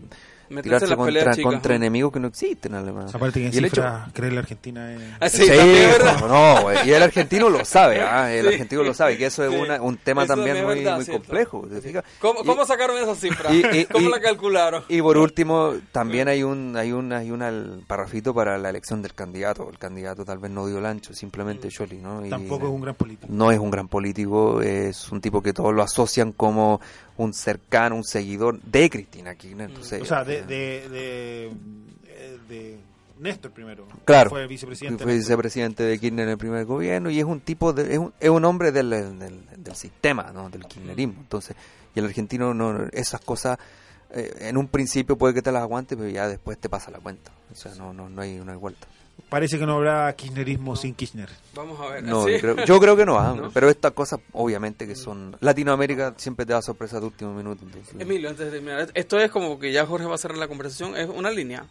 [0.63, 3.15] tirarse peleas contra, enemigos que no existen además.
[3.15, 5.01] Aparte que en Y el hecho- cifras, creer la Argentina es...
[5.21, 6.21] Ah, sí, Sí, también es verdad.
[6.29, 8.53] no, güey, y el argentino lo sabe, ah, el Sí.
[8.55, 9.57] argentino lo sabe, que eso es Sí.
[9.57, 11.67] una- un tema Eso también muy, verdad, muy complejo.
[12.21, 13.53] ¿Cómo, Y- cómo sacaron esa cifra?
[13.55, 14.83] y- y- ¿Cómo y- la calcularon?
[14.89, 19.03] Y por último, también hay un hay un hay un al- parrafito para la elección
[19.03, 19.69] del candidato.
[19.71, 21.71] El candidato tal vez no dio el ancho, simplemente Mm.
[21.71, 22.25] Scioli, ¿no?
[22.27, 23.27] Y Tampoco es un gran político.
[23.33, 26.81] no es un gran político, es un tipo que todos lo asocian como
[27.23, 29.69] un cercano, un seguidor de Cristina Kirchner.
[29.69, 31.51] Entonces, O sea, de, de, de,
[32.49, 32.79] de
[33.19, 33.87] Néstor primero.
[34.05, 34.31] Claro.
[34.31, 35.05] Fue vicepresidente.
[35.05, 38.13] fue vicepresidente de Kirchner en el primer gobierno y es un tipo de, es un,
[38.19, 40.49] es un hombre del, del, del sistema, ¿no?
[40.49, 41.17] del kirchnerismo.
[41.21, 41.57] Entonces,
[41.95, 43.59] y el argentino no esas cosas
[44.13, 46.99] eh, en un principio puede que te las aguante, pero ya después te pasa la
[46.99, 47.31] cuenta.
[47.53, 48.87] O sea, no no no hay no hay vuelta.
[49.31, 51.29] Parece que no habrá kirchnerismo sin Kirchner.
[51.55, 52.03] Vamos a ver.
[52.03, 52.33] No, ¿sí?
[52.33, 53.51] yo creo, yo creo que no, ah, ¿No?
[53.53, 57.65] pero estas cosas obviamente que son Latinoamérica siempre te da sorpresa de último minuto.
[57.65, 60.49] entonces- Emilio, antes de terminar, esto es como que ya Jorge va a cerrar la
[60.49, 61.65] conversación, es una línea.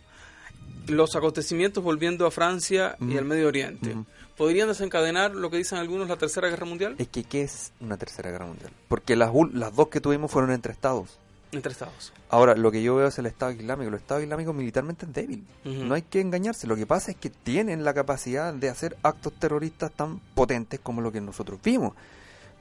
[0.88, 4.06] los acontecimientos volviendo a Francia y al Medio Oriente Ujú.
[4.36, 7.96] podrían desencadenar lo que dicen algunos la Tercera Guerra Mundial Es que, ¿qué es una
[7.98, 8.72] tercera guerra mundial?
[8.88, 11.20] Porque las, ul- las dos que tuvimos fueron entre estados.
[11.52, 12.14] Entre Estados.
[12.30, 13.90] Ahora, lo que yo veo es el Estado Islámico.
[13.90, 15.46] El Estado Islámico militarmente es débil.
[15.66, 16.68] No hay que engañarse.
[16.68, 21.02] Lo que pasa es que tienen la capacidad de hacer actos terroristas tan potentes como
[21.02, 21.94] lo que nosotros vimos.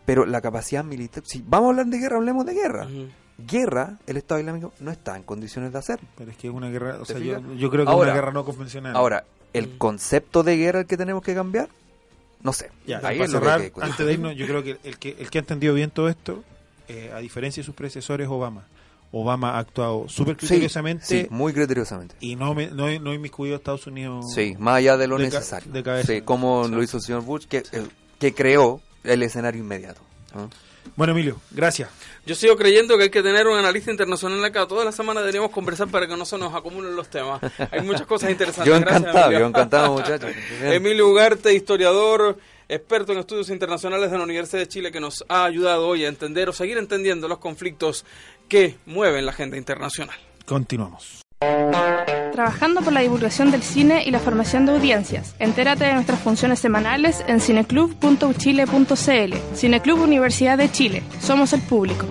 [0.06, 1.22] Pero la capacidad militar...
[1.26, 2.88] Si vamos a hablar de guerra, hablemos de guerra.
[3.36, 6.00] Guerra, el Estado Islámico no está en condiciones de hacer.
[6.16, 8.14] Pero es que es una guerra, o ¿Te sea, yo, creo que es Ahora- una
[8.14, 8.96] guerra no convencional.
[8.96, 9.78] Ahora, el Mm.
[9.78, 11.68] concepto de guerra el que tenemos que cambiar,
[12.42, 12.70] no sé.
[12.86, 14.98] Ya, Ahí es lo que cerrar, hay que antes de irnos, yo creo que el
[14.98, 16.42] que, el que ha entendido bien todo esto,
[16.88, 18.66] eh, a diferencia de sus predecesores, Obama.
[19.12, 22.14] Obama ha actuado súper criteriosamente sí, muy criteriosamente.
[22.20, 24.26] y no, me, no, no inmiscuido a Estados Unidos.
[24.34, 25.72] Sí, más allá de lo de ca- necesario.
[25.72, 26.12] de cabeza.
[26.12, 27.62] Sí, como lo hizo el señor Bush, que,
[28.18, 30.00] que creó el escenario inmediato.
[30.34, 30.50] ¿no?
[30.96, 31.88] Bueno, Emilio, gracias.
[32.26, 34.66] Yo sigo creyendo que hay que tener un analista internacional acá.
[34.66, 37.40] Toda la semana deberíamos conversar para que no se nos acumulen los temas.
[37.70, 38.66] Hay muchas cosas interesantes.
[38.74, 39.40] Yo Gracias, encantado, Emilio.
[39.40, 40.30] yo encantado, muchachos.
[40.62, 42.38] Emilio Ugarte, historiador,
[42.68, 46.08] experto en estudios internacionales de la Universidad de Chile, que nos ha ayudado hoy a
[46.08, 48.04] entender o seguir entendiendo los conflictos
[48.48, 50.16] que mueven la agenda internacional.
[50.44, 51.22] Continuamos.
[52.32, 55.34] Trabajando por la divulgación del cine y la formación de audiencias.
[55.38, 59.34] Entérate de nuestras funciones semanales en cineclub.uchile.cl.
[59.54, 61.02] Cineclub Universidad de Chile.
[61.20, 62.06] Somos el público.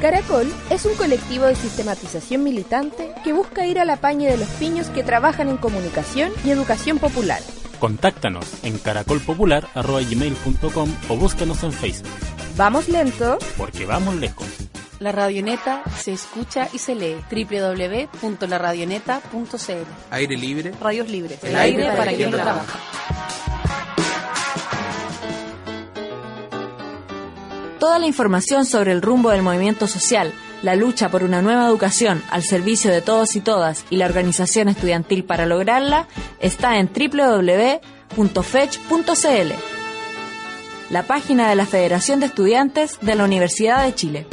[0.00, 4.48] Caracol es un colectivo de sistematización militante que busca ir a la paña de los
[4.50, 7.40] piños que trabajan en comunicación y educación popular.
[7.78, 12.10] Contáctanos en caracolpopular.gmail.com o búscanos en Facebook,
[12.56, 14.46] Vamos lento, porque vamos lejos.
[14.98, 17.16] La Radioneta se escucha y se lee.
[17.30, 20.72] www.laradioneta.cl Aire libre.
[20.80, 21.44] Radios libres.
[21.44, 22.78] El El aire aire para para quien quien lo trabaja.
[27.78, 32.22] Toda la información sobre el rumbo del movimiento social, la lucha por una nueva educación
[32.30, 36.08] al servicio de todos y todas y la organización estudiantil para lograrla
[36.40, 37.42] está en www.fech.cl,
[40.90, 44.26] la página de la Federación de Estudiantes de la Universidad de Chile.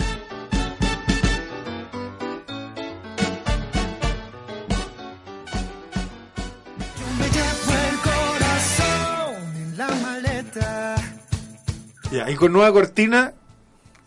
[12.13, 13.33] Ya, y con nueva cortina,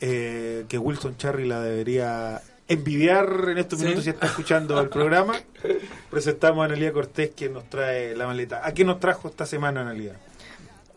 [0.00, 3.84] eh, que Wilson Charry la debería envidiar en estos Sí.
[3.84, 5.34] minutos si está escuchando el programa,
[6.10, 8.60] presentamos a Analia Cortés, que nos trae la maleta.
[8.64, 10.12] ¿A qué nos trajo esta semana, Analia?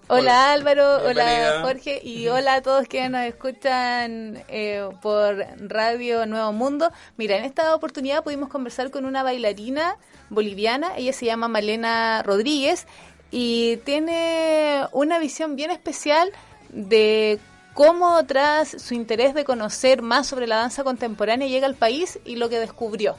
[0.07, 1.55] Hola Álvaro, Bienvenida.
[1.57, 6.91] hola Jorge y hola a todos quienes nos escuchan eh, por Radio Nuevo Mundo.
[7.18, 9.97] Mira, en esta oportunidad pudimos conversar con una bailarina
[10.30, 12.86] boliviana, ella se llama Malena Rodríguez
[13.32, 16.32] y tiene una visión bien especial
[16.70, 17.39] de
[17.74, 22.36] cómo tras su interés de conocer más sobre la danza contemporánea llega al país y
[22.36, 23.15] lo que descubrió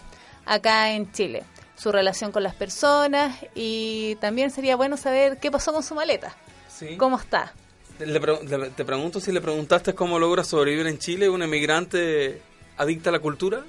[0.46, 1.44] acá en Chile,
[1.76, 6.34] su relación con las personas y también sería bueno saber qué pasó con su maleta.
[6.68, 6.96] Sí.
[6.96, 7.52] ¿Cómo está?
[7.98, 12.40] Le pre- le- te pregunto si le preguntaste cómo logra sobrevivir en Chile un emigrante
[12.78, 13.62] adicta a la cultura.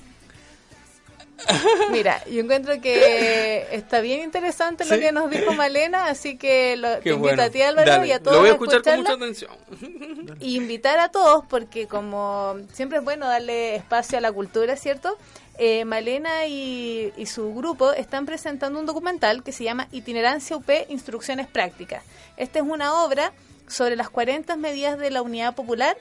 [1.92, 5.02] Mira, yo encuentro que está bien interesante lo Sí.
[5.02, 7.44] que nos dijo Malena, así que lo, te invito bueno.
[7.44, 9.18] a ti Álvaro Dale, y a todos Lo voy a a escuchar con escucharla.
[9.18, 10.38] mucha atención.
[10.40, 15.18] y invitar a todos, porque como siempre es bueno darle espacio a la cultura, ¿cierto?
[15.58, 20.70] Eh, Malena y, y su grupo están presentando un documental que se llama Itinerancia UP
[20.90, 22.04] Instrucciones Prácticas.
[22.38, 23.32] Esta es una obra
[23.68, 25.96] sobre las 40 medidas de la Unidad Popular.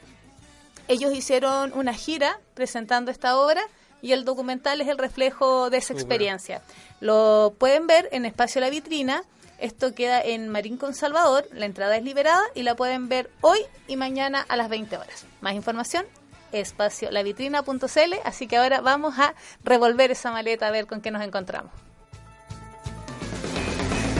[0.87, 3.61] Ellos hicieron una gira presentando esta obra
[4.01, 6.61] y el documental es el reflejo de esa experiencia.
[6.99, 9.23] Lo pueden ver en Espacio La Vitrina.
[9.59, 11.47] Esto queda en Marín con Salvador.
[11.53, 15.25] La entrada es liberada y la pueden ver hoy y mañana a las 20 horas.
[15.39, 16.05] Más información,
[16.51, 18.13] espaciolavitrina.cl.
[18.25, 21.71] Así que ahora vamos a revolver esa maleta a ver con qué nos encontramos.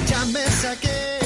[0.08, 1.20] Ya me saqué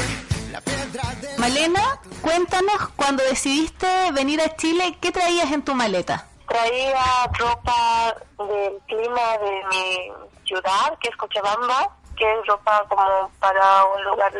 [0.51, 6.27] la piedra de Malena, cuéntanos, cuando decidiste venir a Chile, ¿qué traías en tu maleta?
[6.55, 7.03] Traía
[7.33, 10.13] ropa del clima de mi
[10.45, 14.31] ciudad, que es Cochabamba, que es ropa como para un lugar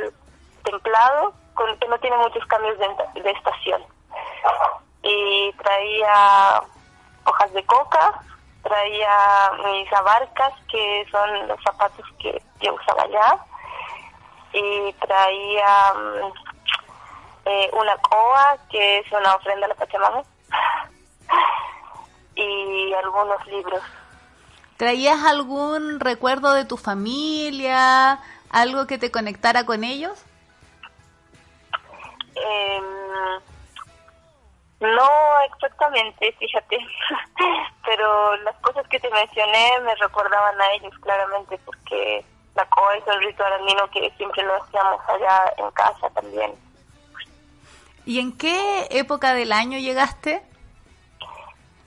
[0.63, 3.83] templado, con, que no tiene muchos cambios de, de estación.
[5.03, 6.61] Y traía
[7.25, 8.21] hojas de coca,
[8.63, 13.37] traía mis abarcas, que son los zapatos que yo usaba allá,
[14.53, 16.33] y traía mm,
[17.43, 20.23] eh, una coa, que es una ofrenda a la Pachamama,
[22.35, 23.81] y algunos libros.
[24.77, 28.19] ¿Traías algún recuerdo de tu familia?
[28.49, 30.23] ¿Algo que te conectara con ellos?
[32.35, 32.83] Em,
[34.81, 35.09] No
[35.53, 36.77] exactamente, fíjate,
[37.85, 42.25] pero las cosas que te mencioné me recordaban a ellos claramente porque
[42.55, 46.53] la coa es el ritual andino que siempre lo hacíamos allá en casa también.
[48.05, 50.43] ¿Y en qué época del año llegaste?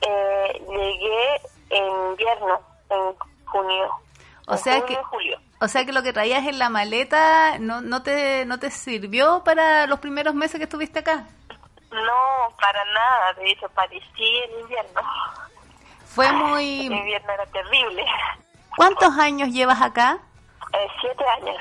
[0.00, 1.40] Eh, llegué
[1.70, 3.14] en invierno, en
[3.46, 3.90] junio.
[4.46, 5.40] O en sea junio que julio.
[5.60, 9.42] o sea que lo que traías en la maleta no, no te no te sirvió
[9.44, 11.26] para los primeros meses que estuviste acá.
[11.90, 15.00] No, para nada, de hecho padecí el invierno.
[16.06, 18.04] Fue muy El invierno era terrible.
[18.76, 20.18] ¿Cuántos años llevas acá?
[20.72, 21.56] Eh, siete años.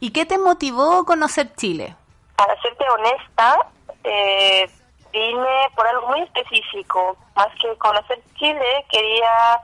[0.00, 1.94] ¿Y qué te motivó conocer Chile?
[2.36, 3.58] Para serte honesta,
[4.02, 4.68] eh,
[5.14, 7.16] vine por algo muy específico.
[7.36, 9.60] Más que conocer Chile, quería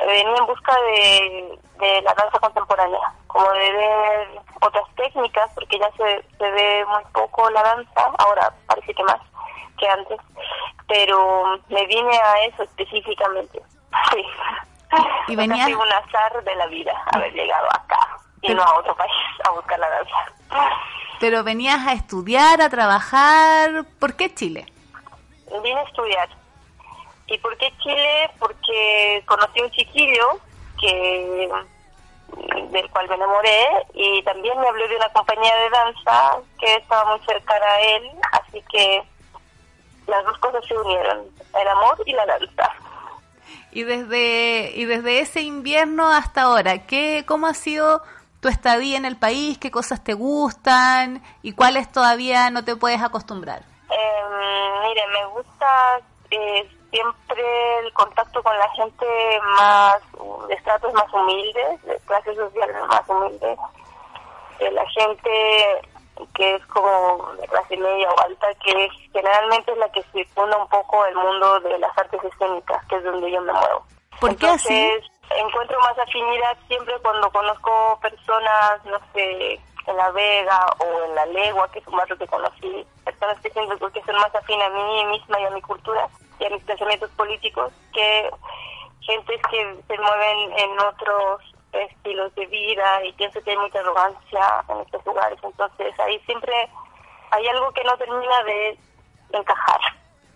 [0.00, 4.28] venir en busca de, de la danza contemporánea, como de ver
[4.60, 9.20] otras técnicas, porque ya se, se ve muy poco la danza, ahora parece que más
[9.78, 10.18] que antes,
[10.88, 13.62] pero me vine a eso específicamente.
[14.12, 14.24] Sí.
[15.28, 17.98] Y Ha venías- sido un azar de la vida haber llegado acá
[18.42, 19.12] y no a otro país
[19.44, 20.16] a buscar la danza.
[21.20, 23.84] Pero venías a estudiar, a trabajar.
[24.00, 24.66] ¿Por qué Chile?
[25.62, 26.28] Vine a estudiar.
[27.26, 28.30] ¿Y por qué Chile?
[28.38, 30.40] Porque conocí un chiquillo
[30.80, 31.48] que
[32.70, 37.16] del cual me enamoré y también me habló de una compañía de danza que estaba
[37.16, 39.02] muy cercana a él, así que
[40.06, 41.26] las dos cosas se unieron,
[41.60, 42.72] el amor y la danza.
[43.72, 48.02] Y desde y desde ese invierno hasta ahora, ¿qué cómo ha sido
[48.40, 49.58] tu estadía en el país?
[49.58, 53.69] ¿Qué cosas te gustan y cuáles todavía no te puedes acostumbrar?
[53.90, 54.22] Eh,
[54.82, 59.06] mire, me gusta eh, siempre el contacto con la gente
[59.56, 59.96] más,
[60.48, 63.58] de estratos más humildes, de clases sociales más humildes,
[64.58, 65.88] de la gente
[66.34, 70.68] que es como de clase media o alta, que generalmente es la que circunda un
[70.68, 73.84] poco el mundo de las artes escénicas, que es donde yo me muevo.
[74.20, 74.74] ¿Por qué así?
[74.74, 79.60] Entonces, encuentro más afinidad siempre cuando conozco personas, no sé,
[79.90, 83.50] en La Vega o en La Legua, que es un barrio que conocí, personas que
[83.50, 86.62] siento que son más afín a mí misma y a mi cultura y a mis
[86.64, 88.30] pensamientos políticos que
[89.00, 94.64] gentes que se mueven en otros estilos de vida y pienso que hay mucha arrogancia
[94.68, 95.38] en estos lugares.
[95.42, 96.68] Entonces ahí siempre
[97.30, 98.78] hay algo que no termina de
[99.32, 99.80] encajar.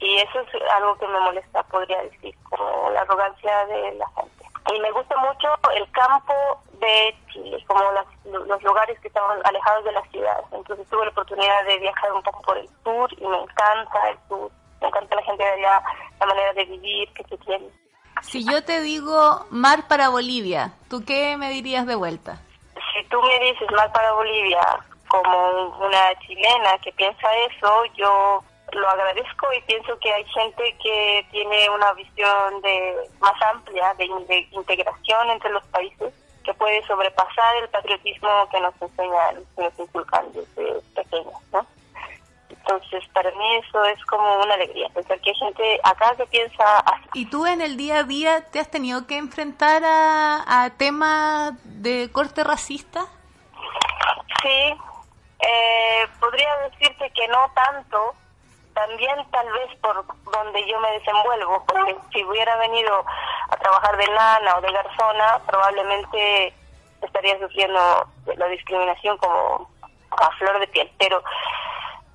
[0.00, 4.43] Y eso es algo que me molesta, podría decir, como la arrogancia de la gente.
[4.72, 6.32] Y me gusta mucho el campo
[6.80, 10.46] de Chile, como las- los lugares que estaban alejados de las ciudades.
[10.52, 14.18] Entonces tuve la oportunidad de viajar un poco por el sur y me encanta el
[14.28, 14.50] sur.
[14.80, 15.82] Me encanta la gente de allá,
[16.20, 17.68] la manera de vivir que se tiene.
[18.22, 22.38] Si yo te digo mar para Bolivia, ¿tú qué me dirías de vuelta?
[22.92, 24.60] si tú me dices mal para Bolivia
[25.08, 28.42] como una chilena que piensa eso, yo
[28.74, 34.08] lo agradezco y pienso que hay gente que tiene una visión de más amplia de,
[34.28, 36.12] de integración entre los países
[36.44, 41.66] que puede sobrepasar el patriotismo que nos enseñan, que nos inculcan desde pequeños, ¿no?
[42.50, 46.78] Entonces, para mí eso es como una alegría, pensar que hay gente acá que piensa
[46.78, 47.08] así.
[47.14, 51.54] ¿Y tú en el día a día te has tenido que enfrentar a, a temas
[51.64, 53.06] de corte racista?
[54.42, 54.74] Sí,
[55.40, 58.14] eh, podría decirte que no tanto,
[58.74, 63.04] también tal vez por donde yo me desenvuelvo, porque si hubiera venido
[63.50, 66.52] a trabajar de nana o de garzona, probablemente
[67.02, 68.06] estaría sufriendo
[68.36, 69.68] la discriminación como
[70.10, 71.18] a flor de piel, pero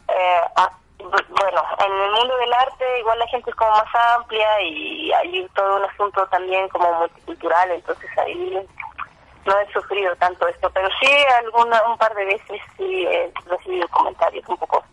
[0.08, 3.96] eh, ah, bu- bueno, en el mundo del arte igual la gente es como más
[4.16, 8.68] amplia y hay todo un asunto también como multicultural, entonces ahí
[9.46, 11.12] no he sufrido tanto esto, pero sí
[11.44, 14.84] alguna un par de veces sí he recibido comentarios un poco.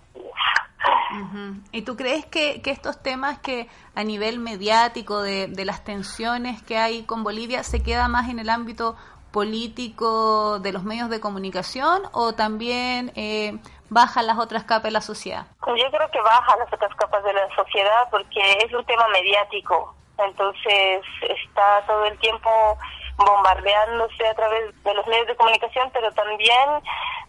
[1.72, 6.62] ¿Y tú crees que, que estos temas que a nivel mediático de, de las tensiones
[6.62, 8.96] que hay con Bolivia se queda más en el ámbito
[9.32, 13.58] político de los medios de comunicación o también eh,
[13.90, 15.46] bajan las otras capas de la sociedad?
[15.66, 19.94] Yo creo que baja las otras capas de la sociedad porque es un tema mediático,
[20.18, 22.78] entonces está todo el tiempo
[23.16, 26.68] bombardeándose a través de los medios de comunicación, pero también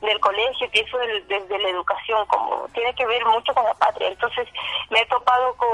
[0.02, 4.10] del colegio, pienso del- desde la educación, como tiene que ver mucho con la patria.
[4.10, 4.48] Entonces
[4.90, 5.70] me he topado con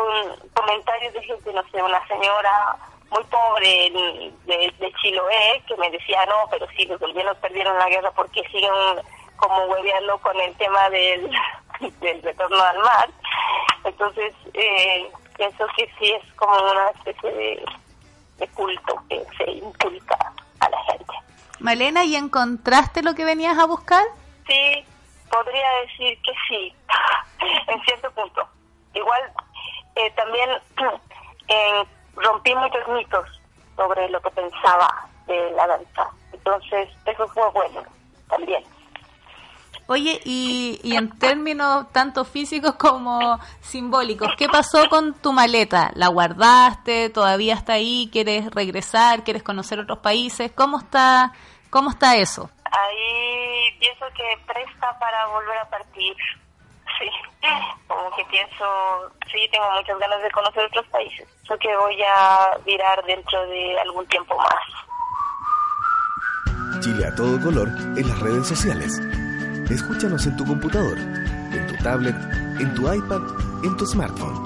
[0.54, 2.76] comentarios de gente, no sé, una señora
[3.10, 3.92] muy pobre
[4.46, 8.72] de, Chiloé que me decía, no, pero sí, los bolivianos perdieron la guerra porque siguen
[9.38, 11.30] como hueveando con el tema del,
[12.00, 13.10] del retorno al mar.
[13.84, 17.66] Entonces, eh, pienso que sí es como una especie de,
[18.38, 20.18] de culto que se inculca
[20.60, 21.14] a la gente.
[21.60, 24.04] Malena, ¿y encontraste lo que venías a buscar?
[24.48, 24.86] Sí,
[25.30, 26.76] podría decir que sí,
[27.68, 28.48] en cierto punto.
[28.94, 29.22] Igual
[29.96, 30.50] eh, también
[31.48, 31.84] eh,
[32.16, 33.42] rompí muchos mitos
[33.76, 36.10] sobre lo que pensaba de la danza.
[36.32, 37.84] Entonces, eso fue bueno
[38.30, 38.64] también.
[39.88, 45.92] Oye, y, y en términos tanto físicos como simbólicos, ¿qué pasó con tu maleta?
[45.96, 47.10] ¿La guardaste?
[47.10, 48.10] ¿Todavía está ahí?
[48.12, 49.24] ¿Quieres regresar?
[49.24, 50.52] ¿Quieres conocer otros países?
[50.54, 51.34] ¿Cómo está,
[51.70, 52.50] cómo está eso?
[52.66, 56.16] Ahí pienso que presta para volver a partir.
[56.98, 57.10] Sí,
[57.88, 58.66] como que pienso,
[59.32, 61.28] sí, tengo muchas ganas de conocer otros países.
[61.44, 64.84] Eso que voy a virar dentro de algún tiempo más.
[66.82, 67.68] Chile a todo color
[67.98, 69.02] en las redes sociales.
[69.70, 72.16] Escúchanos en tu computador, en tu tablet,
[72.60, 73.22] en tu iPad,
[73.64, 74.44] en tu smartphone.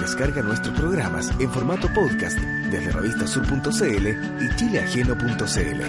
[0.00, 4.08] Descarga nuestros programas en formato podcast desde revistasur.cl
[4.44, 5.82] y chileajeno.cl.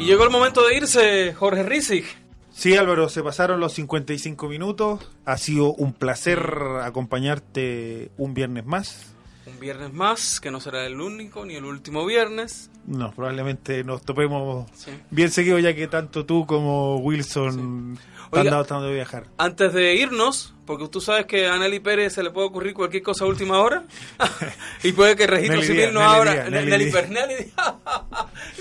[0.00, 2.04] Y llegó el momento de irse, Jorge Rizig.
[2.50, 5.10] Sí, Álvaro, se pasaron los 55 minutos.
[5.24, 6.40] Ha sido un placer
[6.82, 9.11] acompañarte un viernes más.
[9.44, 12.70] Un viernes más, que no será el único ni el último viernes.
[12.86, 14.66] No, probablemente nos topemos
[15.10, 17.98] bien seguido, ya que tanto tú como Wilson
[18.32, 19.26] han dado tratando de viajar.
[19.38, 23.02] Antes de irnos, porque tú sabes que a Nelly Pérez se le puede ocurrir cualquier
[23.02, 23.84] cosa a última hora,
[24.82, 26.48] y puede que el registro Nelly civil no abra.
[26.48, 27.52] Nelly, Nelly Nelly.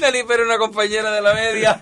[0.02, 1.82] Nelly Pérez, una compañera de la media.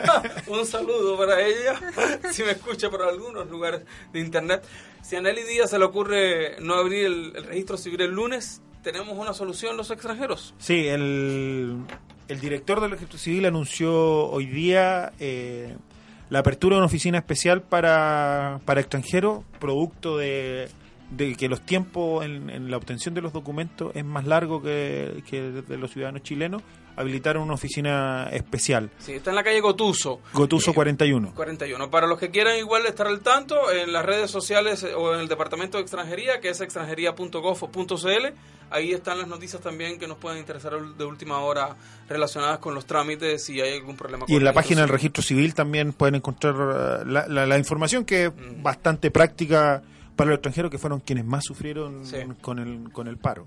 [0.48, 1.78] Un saludo para ella,
[2.32, 4.64] si me escucha por algunos lugares de internet.
[5.02, 9.16] Si a Nelly Díaz se le ocurre no abrir el, registro civil el lunes, tenemos
[9.16, 10.52] una solución los extranjeros.
[10.58, 11.84] Sí, el,
[12.40, 15.76] director del registro civil anunció hoy día eh,
[16.28, 20.68] la apertura de una oficina especial para, para extranjeros, producto de,
[21.38, 25.40] que los tiempos en, en la obtención de los documentos es más largo que, que
[25.40, 26.62] de los ciudadanos chilenos,
[26.96, 28.90] habilitaron una oficina especial.
[28.98, 30.20] Sí, está en la calle Gotuso.
[30.32, 31.32] Gotuso 41.
[31.34, 31.90] 41.
[31.90, 35.20] Para los que quieran igual estar al tanto, en las redes sociales eh, o en
[35.20, 38.26] el departamento de extranjería, que es extranjería.gov.cl,
[38.70, 41.76] ahí están las noticias también que nos pueden interesar de última hora
[42.08, 44.26] relacionadas con los trámites si hay algún problema.
[44.28, 48.04] Y en la página del registro civil también pueden encontrar uh, la, la- la información
[48.04, 48.32] que es
[48.62, 49.82] bastante práctica
[50.16, 52.16] para los extranjeros que fueron quienes más sufrieron Sí.
[52.42, 53.46] con, el, con el paro.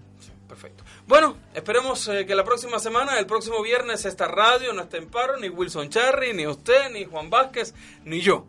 [0.54, 0.84] Perfecto.
[1.08, 5.08] Bueno, esperemos eh, que la próxima semana, el próximo viernes, esta radio no esté en
[5.08, 7.74] paro, ni Wilson Charry, ni usted, ni Juan Vázquez,
[8.06, 8.46] ni yo.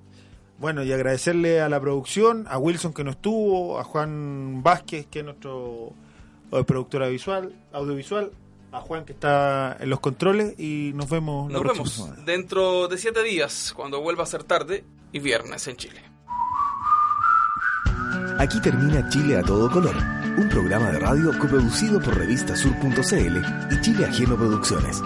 [0.58, 5.20] Bueno, y agradecerle a la producción, a Wilson que no estuvo, a Juan Vázquez, que
[5.20, 5.94] es nuestro
[6.52, 8.30] eh, productora visual, audiovisual,
[8.70, 12.22] a Juan que está en los controles y nos vemos Nos vemos semana.
[12.26, 16.02] dentro de siete días, cuando vuelva a ser tarde y viernes en Chile.
[18.38, 19.96] Aquí termina Chile a todo color,
[20.36, 23.36] un programa de radio coproducido por revistasur.cl
[23.70, 25.00] y Chile Ajeno Producciones.